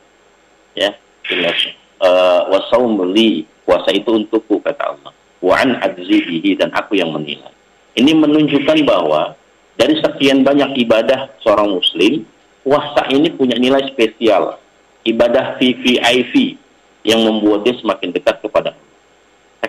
Ya, 0.72 0.96
illa 1.30 1.52
e, 2.00 2.10
wasaum 2.50 2.96
li. 3.12 3.44
Puasa 3.68 3.92
itu 3.92 4.08
untukku 4.16 4.64
kata 4.64 4.96
Allah. 4.96 5.12
Wa 5.44 5.60
an 5.60 5.76
dan 5.84 6.70
aku 6.72 6.96
yang 6.96 7.12
menilai. 7.12 7.52
Ini 8.00 8.16
menunjukkan 8.16 8.88
bahwa 8.88 9.36
dari 9.76 10.00
sekian 10.00 10.48
banyak 10.48 10.88
ibadah 10.88 11.36
seorang 11.44 11.76
muslim, 11.76 12.24
puasa 12.64 13.12
ini 13.12 13.28
punya 13.36 13.60
nilai 13.60 13.92
spesial. 13.92 14.56
Ibadah 15.04 15.60
VVIP 15.60 16.58
yang 17.04 17.24
membuat 17.28 17.68
dia 17.68 17.76
semakin 17.76 18.16
dekat 18.16 18.40
kepada 18.40 18.72
Allah 18.72 18.87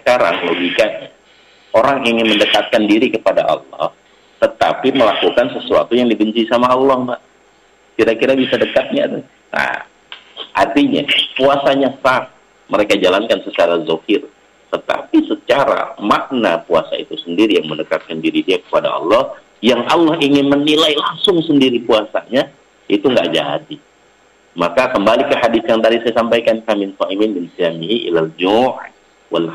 sekarang 0.08 0.40
logikanya 0.40 1.12
orang 1.76 2.00
ingin 2.08 2.32
mendekatkan 2.32 2.88
diri 2.88 3.12
kepada 3.12 3.44
Allah 3.44 3.92
tetapi 4.40 4.96
melakukan 4.96 5.52
sesuatu 5.52 5.92
yang 5.92 6.08
dibenci 6.08 6.48
sama 6.48 6.72
Allah 6.72 6.96
mbak. 6.96 7.20
Kira-kira 7.98 8.32
bisa 8.32 8.56
dekatnya 8.56 9.04
tuh. 9.04 9.24
Nah 9.52 9.84
artinya 10.56 11.04
puasanya 11.36 11.92
sah. 12.00 12.32
Mereka 12.72 12.96
jalankan 12.96 13.44
secara 13.44 13.84
zohir 13.84 14.24
tetapi 14.72 15.28
secara 15.28 15.92
makna 16.00 16.64
puasa 16.64 16.96
itu 16.96 17.16
sendiri 17.20 17.60
yang 17.60 17.68
mendekatkan 17.68 18.20
diri 18.20 18.44
dia 18.44 18.60
kepada 18.64 18.88
Allah 18.92 19.36
yang 19.60 19.84
Allah 19.92 20.16
ingin 20.24 20.48
menilai 20.48 20.96
langsung 20.96 21.40
sendiri 21.44 21.84
puasanya 21.84 22.48
itu 22.88 23.04
nggak 23.04 23.28
jadi. 23.28 23.76
Maka 24.56 24.88
kembali 24.92 25.28
ke 25.28 25.36
hadis 25.36 25.64
yang 25.68 25.84
tadi 25.84 26.00
saya 26.00 26.16
sampaikan 26.16 26.64
kami 26.64 26.96
bin 26.96 27.48
ilal 27.84 28.32
wal 29.28 29.48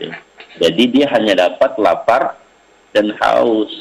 ya. 0.00 0.12
Jadi 0.60 0.82
dia 0.92 1.06
hanya 1.12 1.48
dapat 1.48 1.72
lapar 1.80 2.36
dan 2.92 3.12
haus. 3.20 3.72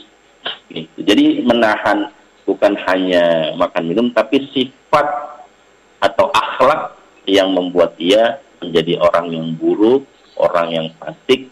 Gitu. 0.71 1.03
Jadi 1.03 1.43
menahan 1.43 2.11
bukan 2.47 2.73
hanya 2.87 3.53
makan 3.59 3.83
minum 3.87 4.07
tapi 4.11 4.47
sifat 4.51 5.07
atau 6.01 6.31
akhlak 6.33 6.97
yang 7.29 7.53
membuat 7.53 7.93
dia 7.99 8.41
menjadi 8.63 8.97
orang 9.01 9.27
yang 9.29 9.47
buruk, 9.57 10.07
orang 10.37 10.67
yang 10.73 10.87
fasik 10.97 11.49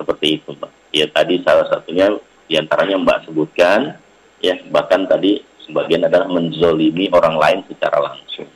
seperti 0.00 0.40
itu, 0.40 0.50
Mbak. 0.56 0.72
Ya 0.92 1.06
tadi 1.08 1.40
salah 1.44 1.66
satunya 1.68 2.10
di 2.50 2.54
antaranya 2.58 2.98
Mbak 3.00 3.18
sebutkan, 3.28 3.96
ya 4.42 4.58
bahkan 4.68 5.06
tadi 5.06 5.40
sebagian 5.64 6.04
adalah 6.04 6.28
menzolimi 6.28 7.08
orang 7.14 7.38
lain 7.38 7.60
secara 7.70 8.02
langsung. 8.02 8.48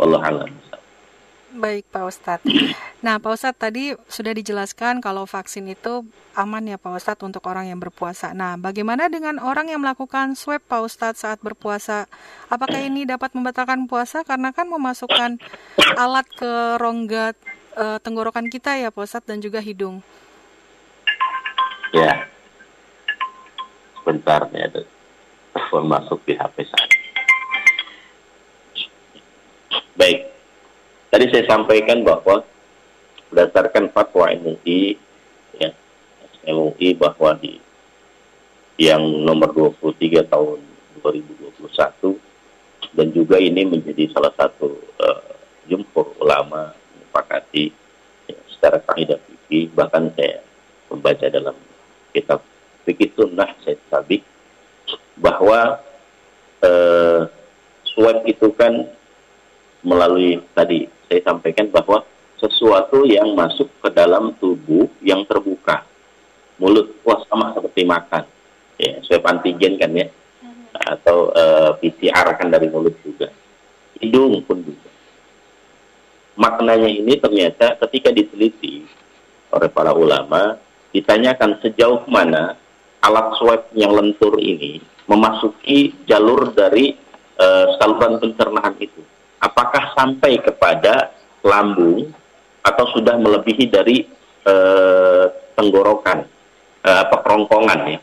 Allah 0.00 0.22
alam. 0.24 0.50
Baik 1.54 1.86
Pak 1.94 2.02
Ustadz. 2.10 2.50
Nah 2.98 3.22
Pak 3.22 3.38
Ustadz 3.38 3.62
tadi 3.62 3.94
sudah 4.10 4.34
dijelaskan 4.34 4.98
kalau 4.98 5.22
vaksin 5.22 5.70
itu 5.70 6.02
aman 6.34 6.66
ya 6.66 6.82
Pak 6.82 6.98
Ustadz 6.98 7.22
untuk 7.22 7.46
orang 7.46 7.70
yang 7.70 7.78
berpuasa. 7.78 8.34
Nah 8.34 8.58
bagaimana 8.58 9.06
dengan 9.06 9.38
orang 9.38 9.70
yang 9.70 9.78
melakukan 9.78 10.34
swab 10.34 10.66
Pak 10.66 10.82
Ustadz 10.82 11.22
saat 11.22 11.38
berpuasa? 11.38 12.10
Apakah 12.50 12.82
ini 12.82 13.06
dapat 13.06 13.38
membatalkan 13.38 13.86
puasa 13.86 14.26
karena 14.26 14.50
kan 14.50 14.66
memasukkan 14.66 15.38
alat 15.94 16.26
ke 16.34 16.74
rongga 16.82 17.38
e, 17.78 18.02
tenggorokan 18.02 18.50
kita 18.50 18.74
ya 18.74 18.90
Pak 18.90 19.06
Ustadz 19.06 19.30
dan 19.30 19.38
juga 19.38 19.62
hidung? 19.62 20.02
Ya, 21.94 22.26
sebentar 24.02 24.50
ya, 24.50 24.66
telepon 25.54 25.86
masuk 25.86 26.18
di 26.26 26.34
HP 26.34 26.66
saya. 26.66 26.90
Baik, 29.94 30.33
Tadi 31.14 31.30
saya 31.30 31.46
sampaikan 31.46 32.02
bahwa 32.02 32.42
berdasarkan 33.30 33.86
fatwa 33.94 34.34
MUI 34.34 34.98
ya 35.62 35.70
MUI 36.50 36.98
bahwa 36.98 37.38
di 37.38 37.62
yang 38.82 39.22
nomor 39.22 39.78
23 39.78 40.26
tahun 40.26 40.58
2021 41.06 42.98
dan 42.98 43.06
juga 43.14 43.38
ini 43.38 43.62
menjadi 43.62 44.10
salah 44.10 44.34
satu 44.34 44.74
uh, 44.98 45.38
jumhur 45.70 46.18
ulama 46.18 46.74
menyepakati 46.74 47.70
ya, 48.26 48.34
secara 48.50 48.82
kaidah 48.82 49.22
fikih. 49.22 49.70
Bahkan 49.70 50.18
saya 50.18 50.42
membaca 50.90 51.30
dalam 51.30 51.54
kitab 52.10 52.42
fikih 52.90 53.14
sunnah 53.14 53.54
saya 53.62 53.78
sabik 53.86 54.26
bahwa 55.22 55.78
uh, 56.58 57.30
swab 57.86 58.26
itu 58.26 58.50
kan 58.58 58.82
melalui 59.86 60.42
tadi 60.58 60.90
saya 61.08 61.20
sampaikan 61.24 61.68
bahwa 61.70 62.02
sesuatu 62.38 63.06
yang 63.08 63.32
masuk 63.32 63.70
ke 63.80 63.88
dalam 63.94 64.36
tubuh 64.36 64.90
yang 65.00 65.24
terbuka. 65.24 65.86
Mulut, 66.60 66.94
wah 67.02 67.20
sama 67.26 67.54
seperti 67.56 67.82
makan. 67.88 68.24
Ya, 68.78 69.00
swab 69.06 69.24
antigen 69.26 69.78
kan 69.78 69.90
ya. 69.94 70.10
Atau 70.74 71.30
uh, 71.30 71.78
eh, 71.80 71.94
PCR 71.94 72.34
kan 72.36 72.50
dari 72.50 72.66
mulut 72.68 72.94
juga. 73.02 73.30
Hidung 73.98 74.42
pun 74.44 74.60
juga. 74.62 74.90
Maknanya 76.34 76.90
ini 76.90 77.14
ternyata 77.14 77.78
ketika 77.86 78.10
diteliti 78.10 78.82
oleh 79.54 79.70
para 79.70 79.94
ulama, 79.94 80.58
ditanyakan 80.90 81.62
sejauh 81.62 82.02
mana 82.10 82.58
alat 83.02 83.38
swab 83.38 83.70
yang 83.78 83.94
lentur 83.94 84.34
ini 84.42 84.82
memasuki 85.06 85.94
jalur 86.08 86.50
dari 86.56 86.96
uh, 87.38 87.76
saluran 87.78 88.18
pencernaan 88.18 88.74
itu 88.80 89.13
apakah 89.44 89.92
sampai 89.92 90.40
kepada 90.40 91.12
lambung 91.44 92.08
atau 92.64 92.84
sudah 92.96 93.20
melebihi 93.20 93.68
dari 93.68 94.08
eh, 94.48 95.24
tenggorokan 95.52 96.24
eh, 96.80 96.98
apa 97.04 97.16
kerongkongan 97.20 97.80
ya? 97.92 98.00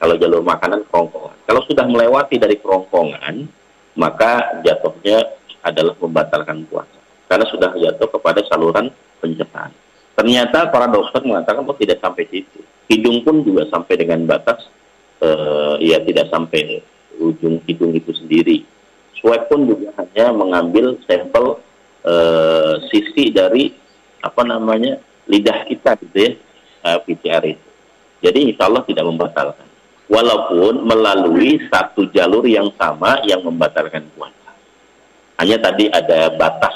Kalau 0.00 0.16
jalur 0.16 0.42
makanan 0.42 0.82
kerongkongan. 0.90 1.36
Kalau 1.46 1.62
sudah 1.70 1.86
melewati 1.86 2.42
dari 2.42 2.58
kerongkongan 2.58 3.46
maka 3.94 4.62
jatuhnya 4.66 5.22
adalah 5.62 5.94
membatalkan 6.00 6.66
puasa. 6.66 6.98
Karena 7.30 7.46
sudah 7.46 7.70
jatuh 7.78 8.10
kepada 8.10 8.42
saluran 8.50 8.90
pencernaan. 9.22 9.70
Ternyata 10.18 10.66
para 10.74 10.90
dokter 10.90 11.22
mengatakan 11.22 11.62
oh 11.62 11.78
tidak 11.78 12.02
sampai 12.02 12.26
situ. 12.26 12.58
Hidung 12.90 13.22
pun 13.22 13.46
juga 13.46 13.70
sampai 13.70 13.94
dengan 13.94 14.26
batas 14.26 14.66
eh, 15.22 15.74
ya 15.86 16.02
tidak 16.02 16.26
sampai 16.34 16.82
ujung 17.20 17.62
hidung 17.68 17.94
itu 17.94 18.10
sendiri 18.16 18.66
swab 19.20 19.46
pun 19.46 19.68
juga 19.68 19.92
hanya 20.00 20.32
mengambil 20.32 20.96
sampel 21.04 21.60
uh, 22.04 22.74
sisi 22.88 23.30
dari 23.30 23.72
apa 24.20 24.42
namanya 24.44 25.00
lidah 25.28 25.64
kita 25.68 25.96
gitu 26.04 26.16
ya 26.16 26.30
uh, 26.84 26.96
eh, 26.96 26.98
PCR 27.04 27.44
itu. 27.46 27.66
Jadi 28.20 28.52
insya 28.52 28.68
Allah 28.68 28.84
tidak 28.84 29.04
membatalkan. 29.08 29.68
Walaupun 30.10 30.84
melalui 30.84 31.62
satu 31.70 32.10
jalur 32.10 32.42
yang 32.44 32.68
sama 32.74 33.22
yang 33.24 33.40
membatalkan 33.46 34.10
puasa. 34.12 34.52
Hanya 35.38 35.56
tadi 35.62 35.86
ada 35.88 36.34
batas. 36.34 36.74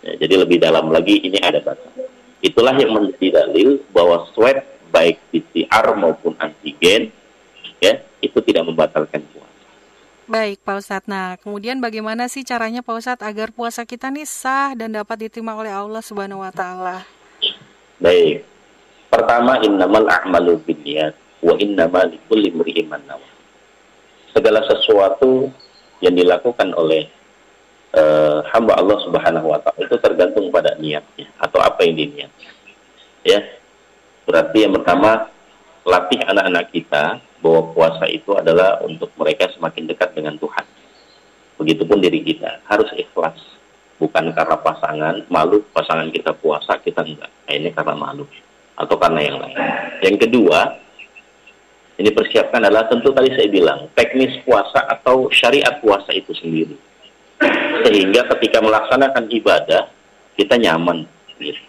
Ya, 0.00 0.16
jadi 0.16 0.40
lebih 0.40 0.58
dalam 0.58 0.88
lagi 0.88 1.20
ini 1.20 1.38
ada 1.38 1.60
batas. 1.60 1.92
Itulah 2.40 2.72
yang 2.80 2.96
menjadi 2.96 3.44
dalil 3.44 3.84
bahwa 3.92 4.24
swab 4.32 4.64
baik 4.90 5.20
PCR 5.30 5.86
maupun 5.94 6.34
antigen 6.40 7.12
ya 7.78 8.00
itu 8.24 8.38
tidak 8.42 8.64
membatalkan 8.66 9.22
puasa. 9.30 9.49
Baik 10.30 10.62
Pak 10.62 10.78
Ustadz, 10.78 11.10
nah 11.10 11.34
kemudian 11.42 11.82
bagaimana 11.82 12.30
sih 12.30 12.46
caranya 12.46 12.86
Pak 12.86 13.02
Ustadz 13.02 13.26
agar 13.26 13.50
puasa 13.50 13.82
kita 13.82 14.14
nih 14.14 14.22
sah 14.22 14.78
dan 14.78 14.94
dapat 14.94 15.26
diterima 15.26 15.58
oleh 15.58 15.74
Allah 15.74 15.98
Subhanahu 15.98 16.46
Wa 16.46 16.54
Taala? 16.54 17.02
Baik, 17.98 18.46
pertama 19.10 19.58
innamal 19.58 20.06
a'malu 20.06 20.62
binniyat 20.62 21.18
wa 21.42 21.58
innamal 21.58 22.06
likulli 22.06 22.54
imri'in 22.54 22.86
Segala 24.30 24.62
sesuatu 24.70 25.50
yang 25.98 26.14
dilakukan 26.14 26.78
oleh 26.78 27.10
uh, 27.98 28.46
hamba 28.54 28.78
Allah 28.78 29.02
Subhanahu 29.02 29.50
wa 29.50 29.58
taala 29.58 29.82
itu 29.82 29.98
tergantung 29.98 30.46
pada 30.54 30.78
niatnya 30.78 31.26
atau 31.42 31.58
apa 31.58 31.82
yang 31.82 31.98
diniatkan. 31.98 32.54
Ya. 33.26 33.42
Berarti 34.30 34.62
yang 34.62 34.78
pertama 34.78 35.26
latih 35.82 36.22
anak-anak 36.22 36.70
kita 36.70 37.18
bahwa 37.40 37.72
puasa 37.72 38.04
itu 38.06 38.30
adalah 38.36 38.80
untuk 38.84 39.08
mereka 39.16 39.48
semakin 39.56 39.88
dekat 39.88 40.12
dengan 40.12 40.36
Tuhan. 40.36 40.64
Begitupun 41.60 42.00
diri 42.00 42.24
kita 42.24 42.64
harus 42.68 42.88
ikhlas, 42.96 43.36
bukan 44.00 44.32
karena 44.32 44.56
pasangan 44.60 45.24
malu 45.28 45.60
pasangan 45.72 46.08
kita 46.08 46.32
puasa 46.36 46.80
kita 46.80 47.04
enggak. 47.04 47.28
Nah, 47.28 47.52
ini 47.52 47.68
karena 47.72 47.96
malu 47.96 48.24
atau 48.76 48.96
karena 48.96 49.20
yang 49.20 49.36
lain. 49.40 49.56
Yang 50.00 50.16
kedua, 50.28 50.60
ini 52.00 52.08
persiapkan 52.12 52.64
adalah 52.64 52.88
tentu 52.88 53.12
tadi 53.12 53.28
saya 53.36 53.48
bilang 53.52 53.92
teknis 53.92 54.40
puasa 54.44 54.88
atau 54.88 55.28
syariat 55.28 55.76
puasa 55.84 56.16
itu 56.16 56.32
sendiri. 56.32 56.76
Sehingga 57.84 58.28
ketika 58.36 58.60
melaksanakan 58.60 59.28
ibadah 59.32 59.88
kita 60.36 60.56
nyaman, 60.56 61.04
gitu. 61.40 61.60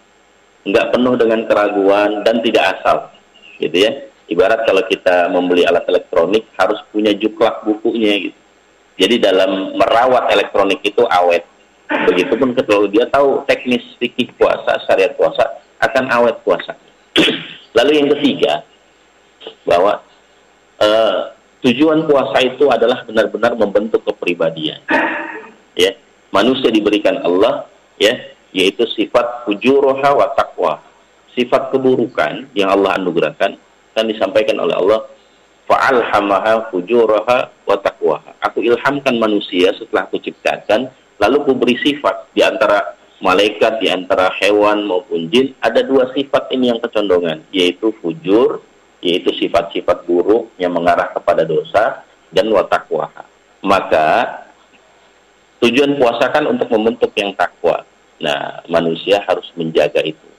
nggak 0.68 0.88
penuh 0.92 1.14
dengan 1.16 1.40
keraguan 1.48 2.24
dan 2.24 2.40
tidak 2.44 2.64
asal, 2.76 3.12
gitu 3.60 3.76
ya 3.76 4.11
Ibarat 4.32 4.64
kalau 4.64 4.80
kita 4.88 5.28
membeli 5.28 5.68
alat 5.68 5.84
elektronik 5.92 6.48
harus 6.56 6.80
punya 6.88 7.12
juklak 7.12 7.60
bukunya 7.68 8.32
gitu. 8.32 8.38
Jadi 8.96 9.20
dalam 9.20 9.76
merawat 9.76 10.32
elektronik 10.32 10.80
itu 10.80 11.04
awet. 11.04 11.44
Begitupun 12.08 12.56
kalau 12.56 12.88
dia 12.88 13.04
tahu 13.12 13.44
teknis 13.44 13.84
fikih 14.00 14.32
puasa, 14.40 14.80
syariat 14.88 15.12
puasa, 15.12 15.44
akan 15.84 16.04
awet 16.08 16.36
puasa. 16.40 16.72
Lalu 17.76 17.90
yang 18.00 18.08
ketiga, 18.16 18.64
bahwa 19.68 20.00
uh, 20.80 21.36
tujuan 21.60 22.08
puasa 22.08 22.40
itu 22.40 22.72
adalah 22.72 23.04
benar-benar 23.04 23.52
membentuk 23.52 24.00
kepribadian. 24.08 24.80
Ya, 25.76 25.92
manusia 26.32 26.72
diberikan 26.72 27.20
Allah, 27.20 27.68
ya, 28.00 28.16
yaitu 28.56 28.88
sifat 28.96 29.44
fujuroha 29.44 30.08
wa 30.16 30.32
taqwa. 30.36 30.80
Sifat 31.32 31.72
keburukan 31.72 32.52
yang 32.52 32.68
Allah 32.72 33.00
anugerahkan 33.00 33.56
dan 33.92 34.08
disampaikan 34.08 34.58
oleh 34.60 34.74
Allah 34.76 35.00
fa'alhamaha 35.68 36.68
fujuraha 36.68 37.48
wa 37.64 37.76
taqwaha. 37.78 38.30
Aku 38.50 38.60
ilhamkan 38.60 39.16
manusia 39.16 39.72
setelah 39.78 40.04
aku 40.04 40.18
ciptakan, 40.20 40.90
lalu 41.22 41.36
aku 41.46 41.52
beri 41.56 41.76
sifat 41.80 42.28
di 42.34 42.42
antara 42.44 42.98
malaikat, 43.22 43.78
di 43.78 43.88
antara 43.88 44.34
hewan 44.42 44.84
maupun 44.84 45.30
jin, 45.30 45.54
ada 45.62 45.80
dua 45.86 46.10
sifat 46.10 46.50
ini 46.50 46.74
yang 46.74 46.82
kecondongan, 46.82 47.46
yaitu 47.54 47.94
fujur, 48.02 48.60
yaitu 48.98 49.30
sifat-sifat 49.38 50.04
buruk 50.04 50.50
yang 50.58 50.74
mengarah 50.74 51.14
kepada 51.14 51.46
dosa, 51.46 52.02
dan 52.34 52.50
watakwaha. 52.50 53.22
Maka 53.62 54.42
tujuan 55.62 55.94
puasa 55.94 56.26
kan 56.34 56.50
untuk 56.50 56.66
membentuk 56.74 57.14
yang 57.14 57.30
takwa. 57.38 57.86
Nah, 58.18 58.62
manusia 58.66 59.22
harus 59.22 59.46
menjaga 59.54 60.02
itu. 60.02 60.31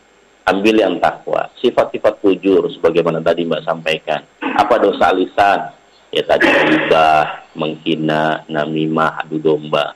Ambil 0.44 0.76
yang 0.76 1.00
takwa, 1.00 1.48
sifat-sifat 1.64 2.20
fujur 2.20 2.68
sebagaimana 2.76 3.24
tadi 3.24 3.48
Mbak 3.48 3.64
sampaikan. 3.64 4.28
Apa 4.44 4.76
dosa 4.76 5.16
lisan? 5.16 5.72
Ya 6.12 6.22
tadi 6.28 6.46
riba, 6.46 7.42
menghina, 7.56 8.44
namimah, 8.52 9.24
adu 9.24 9.40
domba. 9.40 9.96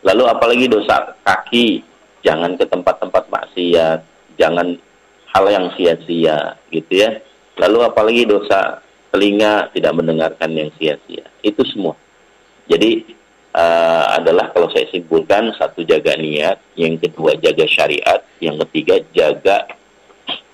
Lalu 0.00 0.24
apalagi 0.24 0.66
dosa 0.72 1.14
kaki, 1.20 1.84
jangan 2.24 2.56
ke 2.56 2.64
tempat-tempat 2.64 3.28
maksiat, 3.28 4.00
jangan 4.40 4.74
hal 5.30 5.44
yang 5.52 5.66
sia-sia 5.76 6.56
gitu 6.72 6.92
ya. 7.04 7.20
Lalu 7.60 7.78
apalagi 7.84 8.22
dosa 8.24 8.80
telinga 9.12 9.70
tidak 9.76 9.92
mendengarkan 9.94 10.50
yang 10.56 10.72
sia-sia. 10.80 11.28
Itu 11.44 11.62
semua. 11.68 11.94
Jadi 12.66 13.04
uh, 13.54 14.04
adalah 14.18 14.50
kalau 14.50 14.68
saya 14.74 14.84
simpulkan 14.90 15.54
satu 15.54 15.86
jaga 15.86 16.18
niat, 16.18 16.58
yang 16.74 16.98
kedua 16.98 17.38
jaga 17.38 17.64
syariat, 17.70 18.20
yang 18.42 18.58
ketiga 18.66 18.98
jaga 19.14 19.64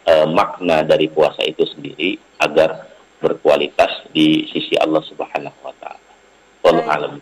uh, 0.07 0.29
makna 0.29 0.85
dari 0.85 1.09
puasa 1.09 1.43
itu 1.43 1.65
sendiri 1.65 2.21
agar 2.39 2.87
berkualitas 3.21 4.09
di 4.13 4.49
sisi 4.49 4.77
Allah 4.81 5.05
Subhanahu 5.05 5.59
wa 5.65 5.75
taala. 5.81 6.11
Wallahu 6.65 6.89
alam. 6.89 7.13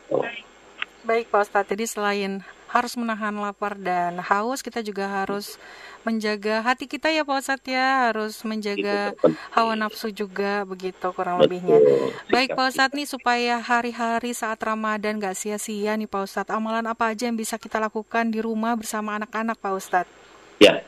Baik 1.07 1.31
Pak 1.31 1.47
Ustadz, 1.47 1.71
jadi 1.73 1.85
selain 1.87 2.33
harus 2.69 2.93
menahan 3.01 3.33
lapar 3.41 3.81
dan 3.81 4.21
haus, 4.21 4.61
kita 4.61 4.85
juga 4.85 5.09
harus 5.09 5.57
menjaga 6.05 6.61
hati 6.61 6.85
kita 6.85 7.09
ya 7.09 7.25
Pak 7.25 7.41
Ustadz 7.41 7.69
ya, 7.69 8.09
harus 8.09 8.45
menjaga 8.45 9.17
hawa 9.57 9.73
nafsu 9.75 10.13
juga 10.13 10.69
begitu 10.69 11.09
kurang 11.17 11.41
Betul. 11.41 11.49
lebihnya. 11.49 11.79
Baik 12.29 12.53
Pak 12.53 12.69
Ustadz 12.69 12.95
nih 12.97 13.09
supaya 13.09 13.57
hari-hari 13.59 14.37
saat 14.37 14.61
Ramadan 14.61 15.17
gak 15.17 15.37
sia-sia 15.37 15.97
nih 15.97 16.09
Pak 16.09 16.29
Ustadz, 16.29 16.53
amalan 16.53 16.85
apa 16.85 17.13
aja 17.13 17.27
yang 17.27 17.37
bisa 17.41 17.57
kita 17.57 17.81
lakukan 17.81 18.29
di 18.29 18.45
rumah 18.45 18.77
bersama 18.77 19.17
anak-anak 19.17 19.57
Pak 19.57 19.73
Ustadz? 19.73 20.13
Ya, 20.61 20.85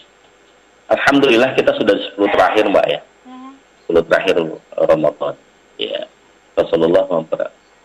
Alhamdulillah 0.92 1.56
kita 1.56 1.72
sudah 1.80 1.96
di 1.96 2.04
10 2.12 2.34
terakhir 2.34 2.64
Mbak 2.68 2.86
ya, 2.92 3.00
10 3.88 3.96
hmm. 3.96 4.04
terakhir 4.04 4.36
Ramadan. 4.74 5.34
Ya, 5.80 6.04
Rasulullah 6.60 7.08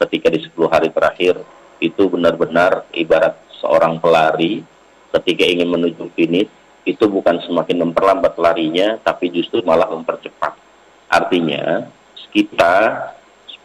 ketika 0.04 0.28
di 0.28 0.40
10 0.44 0.68
hari 0.68 0.90
terakhir 0.92 1.40
itu 1.80 2.04
benar-benar 2.08 2.88
ibarat 2.92 3.45
seorang 3.60 4.00
pelari 4.00 4.64
ketika 5.16 5.44
ingin 5.48 5.72
menuju 5.72 6.12
finish 6.14 6.52
itu 6.86 7.06
bukan 7.10 7.42
semakin 7.42 7.90
memperlambat 7.90 8.38
larinya 8.38 9.02
tapi 9.02 9.34
justru 9.34 9.66
malah 9.66 9.90
mempercepat. 9.90 10.54
Artinya 11.10 11.90
kita 12.30 12.74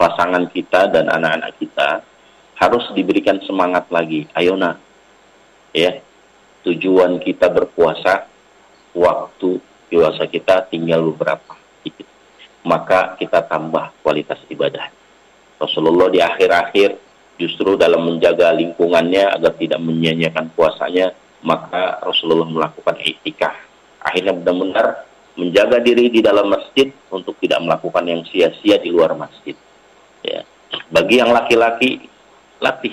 pasangan 0.00 0.48
kita 0.48 0.88
dan 0.88 1.12
anak-anak 1.12 1.52
kita 1.60 2.00
harus 2.56 2.84
diberikan 2.96 3.36
semangat 3.44 3.88
lagi. 3.92 4.24
Ayo 4.32 4.56
nak, 4.56 4.80
ya 5.76 6.00
tujuan 6.64 7.20
kita 7.20 7.52
berpuasa 7.52 8.24
waktu 8.96 9.60
puasa 9.90 10.24
kita 10.30 10.68
tinggal 10.72 11.04
beberapa. 11.12 11.56
Maka 12.60 13.16
kita 13.16 13.44
tambah 13.48 13.88
kualitas 14.04 14.36
ibadah. 14.52 14.92
Rasulullah 15.56 16.12
di 16.12 16.20
akhir-akhir 16.20 17.09
justru 17.40 17.80
dalam 17.80 18.04
menjaga 18.04 18.52
lingkungannya 18.52 19.40
agar 19.40 19.56
tidak 19.56 19.80
menyia-nyiakan 19.80 20.52
puasanya, 20.52 21.16
maka 21.40 22.04
Rasulullah 22.04 22.44
melakukan 22.44 23.00
itikaf. 23.00 23.56
Akhirnya 24.04 24.36
benar-benar 24.36 25.08
menjaga 25.40 25.80
diri 25.80 26.12
di 26.12 26.20
dalam 26.20 26.52
masjid 26.52 26.92
untuk 27.08 27.40
tidak 27.40 27.64
melakukan 27.64 28.04
yang 28.04 28.20
sia-sia 28.28 28.76
di 28.76 28.92
luar 28.92 29.16
masjid. 29.16 29.56
Ya. 30.20 30.44
Bagi 30.92 31.24
yang 31.24 31.32
laki-laki, 31.32 32.04
latih. 32.60 32.92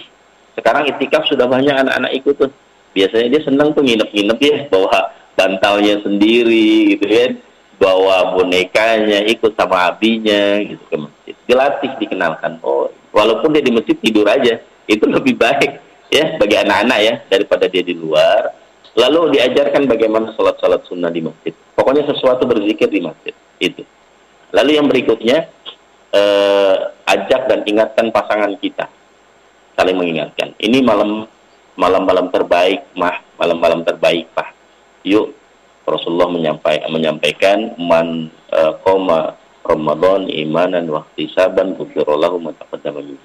Sekarang 0.56 0.88
itikaf 0.88 1.28
sudah 1.28 1.46
banyak 1.46 1.76
anak-anak 1.76 2.12
ikut 2.16 2.36
tuh. 2.40 2.52
Biasanya 2.96 3.28
dia 3.36 3.42
senang 3.46 3.76
tuh 3.76 3.84
nginep-nginep 3.86 4.40
ya, 4.42 4.56
bawa 4.72 5.12
bantalnya 5.38 6.02
sendiri 6.02 6.98
gitu 6.98 7.06
kan. 7.06 7.32
Bawa 7.78 8.34
bonekanya, 8.34 9.22
ikut 9.30 9.54
sama 9.54 9.94
abinya 9.94 10.58
gitu 10.66 10.82
ke 10.90 10.98
masjid. 10.98 11.36
Dilatih, 11.46 11.92
dikenalkan. 12.02 12.58
Oh, 12.66 12.90
walaupun 13.18 13.50
dia 13.58 13.66
di 13.66 13.74
masjid 13.74 13.98
tidur 13.98 14.30
aja 14.30 14.62
itu 14.86 15.06
lebih 15.10 15.34
baik 15.34 15.82
ya 16.14 16.38
bagi 16.38 16.56
anak-anak 16.62 17.00
ya 17.02 17.14
daripada 17.34 17.66
dia 17.66 17.82
di 17.82 17.98
luar. 17.98 18.54
Lalu 18.98 19.38
diajarkan 19.38 19.90
bagaimana 19.90 20.34
sholat-sholat 20.34 20.86
sunnah 20.86 21.10
di 21.10 21.26
masjid. 21.26 21.54
Pokoknya 21.74 22.06
sesuatu 22.10 22.46
berzikir 22.46 22.90
di 22.90 23.02
masjid 23.02 23.34
itu. 23.62 23.86
Lalu 24.54 24.72
yang 24.78 24.90
berikutnya 24.90 25.50
eh, 26.14 26.78
ajak 27.06 27.42
dan 27.50 27.62
ingatkan 27.66 28.10
pasangan 28.10 28.54
kita. 28.58 28.90
Saling 29.78 29.98
mengingatkan. 29.98 30.58
Ini 30.58 30.82
malam 30.82 31.30
malam-malam 31.78 32.34
terbaik 32.34 32.90
mah. 32.98 33.22
Malam-malam 33.38 33.86
terbaik 33.86 34.34
pak. 34.34 34.50
Yuk 35.06 35.38
Rasulullah 35.88 36.28
menyampaikan, 36.28 36.90
menyampaikan 36.92 37.58
man 37.80 38.28
uh, 38.52 38.76
koma 38.84 39.40
Ramadan 39.68 40.32
imanan 40.32 40.88
wa 40.88 41.04
ihtisaban 41.14 41.76
ghufirallahu 41.76 42.40
ma 42.40 42.56
taqaddama 42.56 43.04
min 43.04 43.20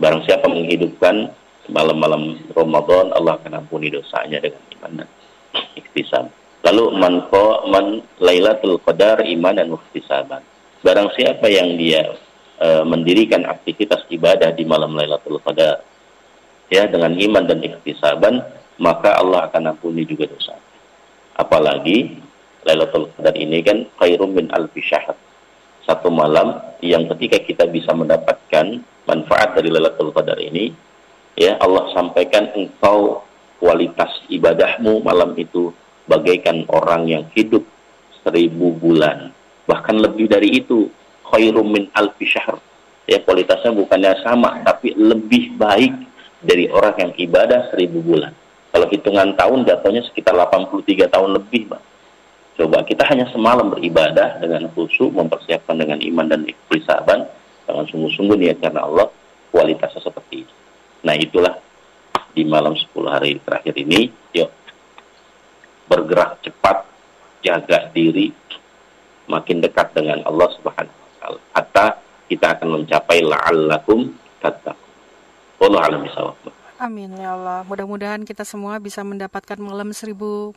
Barang 0.00 0.24
siapa 0.24 0.48
menghidupkan 0.48 1.28
malam-malam 1.68 2.40
Ramadan, 2.56 3.12
Allah 3.12 3.36
akan 3.36 3.60
ampuni 3.60 3.92
dosanya 3.92 4.40
dengan 4.40 4.64
iman 4.80 4.92
dan 5.04 5.08
ihtisab. 5.76 6.32
Lalu 6.64 6.84
man 6.96 7.14
man 7.68 7.86
Lailatul 8.16 8.80
Qadar 8.80 9.20
imanan 9.28 9.76
wa 9.76 9.80
ihtisaban. 9.88 10.40
Barang 10.80 11.12
siapa 11.12 11.44
yang 11.52 11.76
dia 11.76 12.16
uh, 12.64 12.80
mendirikan 12.88 13.44
aktivitas 13.44 14.08
ibadah 14.08 14.56
di 14.56 14.64
malam 14.64 14.96
Lailatul 14.96 15.36
Qadar 15.44 15.84
ya 16.72 16.88
dengan 16.88 17.12
iman 17.20 17.44
dan 17.44 17.60
ihtisaban, 17.60 18.40
maka 18.80 19.20
Allah 19.20 19.52
akan 19.52 19.76
ampuni 19.76 20.08
juga 20.08 20.32
dosa. 20.32 20.56
Apalagi 21.36 22.16
Lailatul 22.64 23.12
Qadar 23.20 23.36
ini 23.36 23.60
kan 23.60 23.84
khairum 24.00 24.32
min 24.32 24.48
alfi 24.48 24.80
syahr 24.80 25.12
satu 25.84 26.12
malam 26.12 26.60
yang 26.84 27.08
ketika 27.16 27.40
kita 27.44 27.64
bisa 27.68 27.92
mendapatkan 27.92 28.80
manfaat 29.08 29.56
dari 29.56 29.68
Lailatul 29.72 30.12
Qadar 30.12 30.36
ini 30.40 30.72
ya 31.36 31.56
Allah 31.60 31.88
sampaikan 31.96 32.52
engkau 32.56 33.24
kualitas 33.60 34.10
ibadahmu 34.32 35.04
malam 35.04 35.36
itu 35.36 35.72
bagaikan 36.08 36.64
orang 36.72 37.06
yang 37.08 37.24
hidup 37.36 37.64
seribu 38.24 38.74
bulan. 38.76 39.32
Bahkan 39.68 39.96
lebih 40.00 40.26
dari 40.28 40.60
itu 40.60 40.90
khairum 41.28 41.70
min 41.70 41.86
alfi 41.94 42.26
syahr. 42.26 42.58
Ya 43.06 43.20
kualitasnya 43.22 43.74
bukannya 43.74 44.22
sama 44.22 44.62
tapi 44.62 44.94
lebih 44.94 45.58
baik 45.58 45.92
dari 46.40 46.70
orang 46.72 46.96
yang 46.98 47.12
ibadah 47.18 47.68
seribu 47.74 48.00
bulan. 48.00 48.32
Kalau 48.70 48.86
hitungan 48.86 49.34
tahun 49.34 49.66
jatuhnya 49.66 50.06
sekitar 50.06 50.38
83 50.38 51.10
tahun 51.10 51.30
lebih 51.36 51.74
Bang 51.74 51.82
Coba 52.60 52.84
kita 52.84 53.08
hanya 53.08 53.24
semalam 53.32 53.72
beribadah 53.72 54.36
dengan 54.36 54.68
khusyuk, 54.76 55.16
mempersiapkan 55.16 55.80
dengan 55.80 55.96
iman 55.96 56.28
dan 56.28 56.44
ikhtisaban, 56.44 57.24
dengan 57.64 57.88
sungguh-sungguh 57.88 58.36
niat 58.36 58.60
karena 58.60 58.84
Allah, 58.84 59.08
kualitasnya 59.48 60.04
seperti 60.04 60.44
itu. 60.44 60.54
Nah 61.00 61.16
itulah 61.16 61.56
di 62.36 62.44
malam 62.44 62.76
10 62.76 62.92
hari 63.08 63.40
terakhir 63.40 63.72
ini, 63.80 64.12
yuk 64.36 64.52
bergerak 65.88 66.44
cepat, 66.44 66.84
jaga 67.40 67.88
diri, 67.96 68.28
makin 69.24 69.64
dekat 69.64 69.96
dengan 69.96 70.20
Allah 70.28 70.52
Subhanahu 70.60 70.92
wa 71.00 71.10
taala. 71.16 71.40
Hatta 71.56 71.86
kita 72.28 72.60
akan 72.60 72.68
mencapai 72.76 73.24
la'allakum 73.24 74.12
tattaqun. 74.44 75.64
Allah 75.64 75.80
alam 75.88 76.04
Amin 76.76 77.12
ya 77.16 77.36
Allah. 77.40 77.64
Mudah-mudahan 77.64 78.28
kita 78.28 78.44
semua 78.44 78.76
bisa 78.76 79.00
mendapatkan 79.00 79.56
malam 79.56 79.96
seribu 79.96 80.52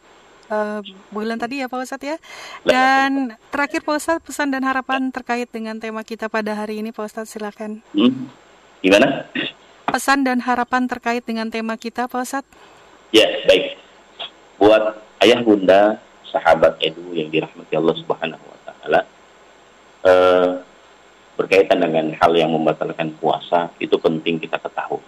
uh, 0.50 0.80
bulan 1.14 1.39
tadi 1.39 1.62
ya 1.64 1.68
Pak 1.72 1.80
Ustadz 1.84 2.08
ya. 2.08 2.18
Dan 2.66 3.36
terakhir 3.54 3.86
Pak 3.86 3.96
Ustadz 3.96 4.26
pesan 4.26 4.52
dan 4.52 4.64
harapan 4.66 5.12
terkait 5.14 5.48
dengan 5.52 5.78
tema 5.80 6.02
kita 6.04 6.28
pada 6.28 6.58
hari 6.58 6.82
ini 6.82 6.91
Pak 6.91 7.06
Ustadz 7.08 7.36
silakan. 7.36 7.84
Hmm. 7.96 8.28
Gimana? 8.84 9.30
Pesan 9.88 10.26
dan 10.26 10.41
harapan 10.41 10.89
terkait 10.89 11.24
dengan 11.24 11.48
tema 11.48 11.78
kita 11.78 12.10
Pak 12.10 12.22
Ustadz. 12.24 12.52
Ya, 13.14 13.30
baik. 13.46 13.78
Buat 14.58 14.98
ayah 15.22 15.39
bunda, 15.46 16.02
sahabat 16.34 16.82
Edu 16.82 17.14
yang 17.14 17.30
dirahmati 17.30 17.78
Allah 17.78 17.96
Subhanahu 18.02 18.41
wa 18.41 18.60
taala, 18.66 19.02
eh, 20.02 20.52
berkaitan 21.38 21.78
dengan 21.84 22.10
hal 22.18 22.32
yang 22.34 22.50
membatalkan 22.50 23.14
puasa 23.22 23.70
itu 23.78 23.94
penting 24.02 24.41
kita 24.41 24.58
ketahui. 24.58 25.04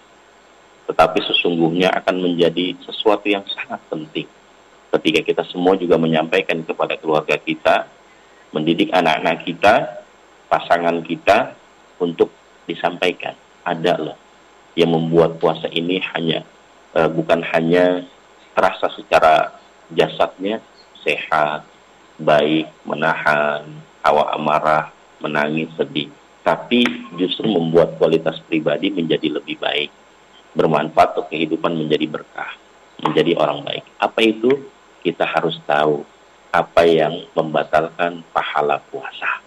Tetapi 0.86 1.18
sesungguhnya 1.18 1.90
akan 1.98 2.22
menjadi 2.22 2.78
sesuatu 2.86 3.26
yang 3.26 3.42
sangat 3.50 3.82
penting 3.90 4.30
ketika 4.94 5.20
kita 5.24 5.42
semua 5.50 5.74
juga 5.74 5.98
menyampaikan 5.98 6.62
kepada 6.62 6.94
keluarga 7.00 7.36
kita, 7.40 7.88
mendidik 8.54 8.92
anak-anak 8.94 9.42
kita, 9.42 9.74
pasangan 10.46 11.02
kita 11.02 11.56
untuk 11.98 12.30
disampaikan. 12.68 13.34
Ada 13.66 13.98
loh 13.98 14.18
yang 14.78 14.92
membuat 14.92 15.40
puasa 15.42 15.66
ini 15.72 15.98
hanya 16.14 16.46
uh, 16.94 17.08
bukan 17.10 17.42
hanya 17.42 18.04
terasa 18.54 18.92
secara 18.94 19.56
jasadnya 19.90 20.62
sehat, 21.02 21.64
baik, 22.18 22.66
menahan 22.82 23.66
hawa 24.02 24.34
amarah, 24.34 24.90
menangis, 25.18 25.70
sedih, 25.74 26.10
tapi 26.46 26.86
justru 27.18 27.46
membuat 27.50 27.98
kualitas 27.98 28.38
pribadi 28.46 28.90
menjadi 28.94 29.34
lebih 29.38 29.58
baik, 29.58 29.90
bermanfaat 30.54 31.18
untuk 31.18 31.26
kehidupan 31.34 31.74
menjadi 31.74 32.06
berkah, 32.06 32.54
menjadi 33.02 33.34
orang 33.38 33.66
baik. 33.66 33.84
Apa 33.98 34.20
itu? 34.22 34.50
Kita 35.06 35.22
harus 35.22 35.54
tahu 35.62 36.02
apa 36.50 36.82
yang 36.82 37.30
membatalkan 37.38 38.26
pahala 38.34 38.82
puasa. 38.90 39.38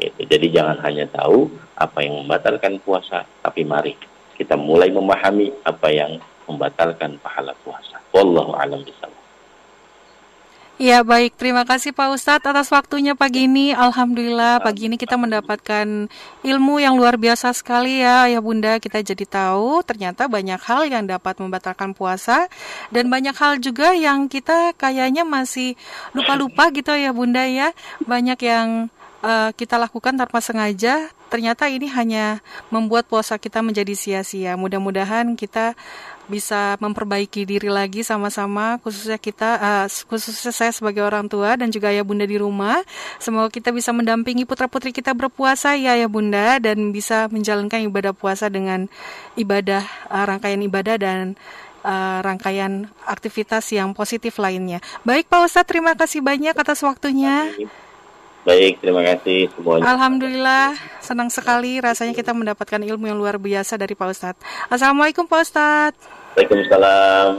Itu. 0.00 0.24
Jadi 0.24 0.48
jangan 0.48 0.80
hanya 0.80 1.04
tahu 1.12 1.52
apa 1.76 2.00
yang 2.00 2.24
membatalkan 2.24 2.80
puasa, 2.80 3.28
tapi 3.44 3.68
mari 3.68 3.92
kita 4.34 4.56
mulai 4.56 4.88
memahami 4.88 5.52
apa 5.68 5.88
yang 5.92 6.16
membatalkan 6.48 7.20
pahala 7.20 7.52
puasa. 7.62 8.00
Wallahu 8.16 8.56
a'lam 8.56 8.80
bishawab. 8.80 9.23
Ya 10.74 11.06
baik, 11.06 11.38
terima 11.38 11.62
kasih 11.62 11.94
Pak 11.94 12.18
Ustadz 12.18 12.50
atas 12.50 12.66
waktunya 12.74 13.14
pagi 13.14 13.46
ini. 13.46 13.70
Alhamdulillah 13.70 14.58
pagi 14.58 14.90
ini 14.90 14.98
kita 14.98 15.14
mendapatkan 15.14 16.10
ilmu 16.42 16.74
yang 16.82 16.98
luar 16.98 17.14
biasa 17.14 17.54
sekali 17.54 18.02
ya 18.02 18.26
ya 18.26 18.42
Bunda. 18.42 18.82
Kita 18.82 18.98
jadi 18.98 19.22
tahu 19.22 19.86
ternyata 19.86 20.26
banyak 20.26 20.58
hal 20.58 20.90
yang 20.90 21.06
dapat 21.06 21.38
membatalkan 21.38 21.94
puasa 21.94 22.50
dan 22.90 23.06
banyak 23.06 23.38
hal 23.38 23.62
juga 23.62 23.94
yang 23.94 24.26
kita 24.26 24.74
kayaknya 24.74 25.22
masih 25.22 25.78
lupa-lupa 26.10 26.66
gitu 26.74 26.90
ya 26.90 27.14
Bunda 27.14 27.46
ya. 27.46 27.70
Banyak 28.02 28.42
yang 28.42 28.90
uh, 29.22 29.54
kita 29.54 29.78
lakukan 29.78 30.18
tanpa 30.18 30.42
sengaja, 30.42 31.06
ternyata 31.32 31.70
ini 31.70 31.86
hanya 31.86 32.42
membuat 32.74 33.06
puasa 33.06 33.38
kita 33.38 33.62
menjadi 33.62 33.94
sia-sia. 33.94 34.58
Mudah-mudahan 34.58 35.38
kita 35.38 35.78
bisa 36.24 36.80
memperbaiki 36.80 37.44
diri 37.44 37.68
lagi 37.68 38.00
sama-sama 38.00 38.80
khususnya 38.80 39.20
kita 39.20 39.50
uh, 39.60 39.86
khususnya 40.08 40.52
saya 40.52 40.72
sebagai 40.72 41.04
orang 41.04 41.28
tua 41.28 41.56
dan 41.56 41.68
juga 41.68 41.92
ayah 41.92 42.04
bunda 42.04 42.24
di 42.24 42.40
rumah. 42.40 42.80
Semoga 43.20 43.52
kita 43.52 43.70
bisa 43.70 43.92
mendampingi 43.92 44.48
putra 44.48 44.66
putri 44.66 44.90
kita 44.90 45.12
berpuasa 45.12 45.76
ya 45.76 45.96
ya 45.96 46.08
bunda 46.08 46.56
dan 46.60 46.90
bisa 46.90 47.28
menjalankan 47.28 47.84
ibadah 47.84 48.16
puasa 48.16 48.48
dengan 48.48 48.88
ibadah 49.36 49.84
uh, 50.08 50.24
rangkaian 50.24 50.60
ibadah 50.64 50.96
dan 50.96 51.36
uh, 51.84 52.24
rangkaian 52.24 52.88
aktivitas 53.04 53.68
yang 53.70 53.92
positif 53.92 54.40
lainnya. 54.40 54.80
Baik 55.04 55.28
Pak 55.28 55.44
Ustadz 55.44 55.68
terima 55.68 55.92
kasih 55.92 56.24
banyak 56.24 56.56
atas 56.56 56.80
waktunya 56.80 57.52
Baik, 58.44 58.84
terima 58.84 59.00
kasih 59.00 59.48
semuanya. 59.56 59.88
Alhamdulillah, 59.88 60.76
senang 61.00 61.32
sekali 61.32 61.80
rasanya 61.80 62.12
kita 62.12 62.36
mendapatkan 62.36 62.76
ilmu 62.76 63.08
yang 63.08 63.16
luar 63.16 63.40
biasa 63.40 63.80
dari 63.80 63.96
Pak 63.96 64.08
Ustadz. 64.12 64.44
Assalamualaikum 64.68 65.24
Pak 65.24 65.40
Ustadz. 65.48 66.04
Waalaikumsalam. 66.36 67.32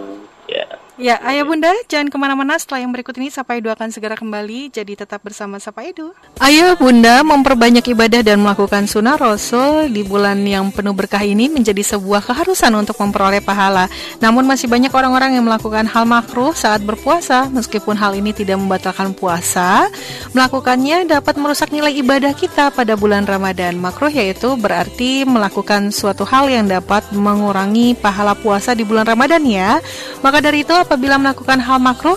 Ya. 0.49 0.65
Ya, 0.95 1.19
ayah 1.27 1.43
bunda, 1.43 1.75
jangan 1.91 2.07
ke 2.07 2.15
mana-mana 2.15 2.55
setelah 2.55 2.87
yang 2.87 2.95
berikut 2.95 3.19
ini 3.19 3.27
Sapa 3.27 3.59
Edu 3.59 3.67
akan 3.67 3.91
segera 3.91 4.15
kembali, 4.15 4.71
jadi 4.71 4.95
tetap 4.95 5.27
bersama 5.27 5.59
Sapa 5.59 5.83
Edu. 5.83 6.15
Ayah 6.39 6.71
bunda 6.79 7.19
memperbanyak 7.19 7.83
ibadah 7.91 8.23
dan 8.23 8.39
melakukan 8.39 8.87
sunnah 8.87 9.19
Rasul 9.19 9.91
di 9.91 10.07
bulan 10.07 10.39
yang 10.47 10.71
penuh 10.71 10.95
berkah 10.95 11.19
ini 11.19 11.51
menjadi 11.51 11.83
sebuah 11.83 12.23
keharusan 12.23 12.71
untuk 12.79 12.95
memperoleh 12.95 13.43
pahala. 13.43 13.91
Namun 14.23 14.47
masih 14.47 14.71
banyak 14.71 14.87
orang-orang 14.95 15.35
yang 15.35 15.43
melakukan 15.43 15.83
hal 15.83 16.07
makruh 16.07 16.55
saat 16.55 16.79
berpuasa, 16.79 17.51
meskipun 17.51 17.99
hal 17.99 18.15
ini 18.15 18.31
tidak 18.31 18.55
membatalkan 18.55 19.11
puasa, 19.11 19.91
melakukannya 20.31 21.11
dapat 21.11 21.35
merusak 21.35 21.75
nilai 21.75 21.91
ibadah 21.91 22.31
kita 22.31 22.71
pada 22.71 22.95
bulan 22.95 23.27
Ramadan. 23.27 23.75
Makruh 23.75 24.15
yaitu 24.15 24.55
berarti 24.55 25.27
melakukan 25.27 25.91
suatu 25.91 26.23
hal 26.23 26.47
yang 26.47 26.71
dapat 26.71 27.03
mengurangi 27.11 27.99
pahala 27.99 28.31
puasa 28.31 28.71
di 28.71 28.87
bulan 28.87 29.03
Ramadan 29.03 29.43
ya. 29.43 29.83
Maka 30.23 30.39
dari 30.39 30.63
itu 30.63 30.84
apabila 30.85 31.17
melakukan 31.17 31.57
hal 31.57 31.81
makruh, 31.81 32.15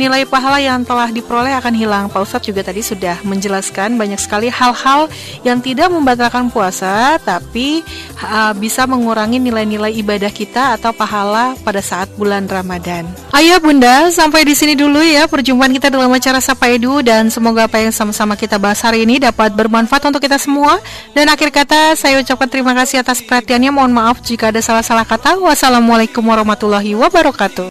nilai 0.00 0.24
pahala 0.24 0.56
yang 0.56 0.80
telah 0.80 1.12
diperoleh 1.12 1.52
akan 1.60 1.74
hilang. 1.76 2.04
Pak 2.08 2.24
Ustadz 2.24 2.48
juga 2.48 2.64
tadi 2.64 2.80
sudah 2.80 3.20
menjelaskan 3.20 4.00
banyak 4.00 4.16
sekali 4.16 4.48
hal-hal 4.48 5.12
yang 5.44 5.60
tidak 5.60 5.92
membatalkan 5.92 6.48
puasa, 6.48 7.20
tapi 7.20 7.84
uh, 8.24 8.56
bisa 8.56 8.88
mengurangi 8.88 9.36
nilai-nilai 9.36 9.92
ibadah 10.00 10.32
kita 10.32 10.80
atau 10.80 10.96
pahala 10.96 11.52
pada 11.60 11.84
saat 11.84 12.08
bulan 12.16 12.48
Ramadan. 12.48 13.04
Ayah 13.36 13.60
bunda, 13.60 14.08
sampai 14.08 14.48
di 14.48 14.56
sini 14.56 14.72
dulu 14.72 15.04
ya 15.04 15.28
perjumpaan 15.28 15.72
kita 15.76 15.92
dalam 15.92 16.08
acara 16.08 16.40
Sapa 16.40 16.72
Edu 16.72 17.04
dan 17.04 17.28
semoga 17.28 17.68
apa 17.68 17.76
yang 17.76 17.92
sama-sama 17.92 18.40
kita 18.40 18.56
bahas 18.56 18.80
hari 18.80 19.04
ini 19.04 19.20
dapat 19.20 19.52
bermanfaat 19.52 20.08
untuk 20.08 20.24
kita 20.24 20.40
semua. 20.40 20.80
Dan 21.12 21.28
akhir 21.28 21.52
kata 21.52 21.92
saya 21.92 22.16
ucapkan 22.24 22.48
terima 22.48 22.72
kasih 22.72 23.04
atas 23.04 23.20
perhatiannya. 23.20 23.68
Mohon 23.68 23.92
maaf 23.92 24.16
jika 24.24 24.48
ada 24.48 24.64
salah-salah 24.64 25.04
kata. 25.04 25.36
Wassalamualaikum 25.36 26.24
warahmatullahi 26.24 26.96
wabarakatuh. 26.96 27.68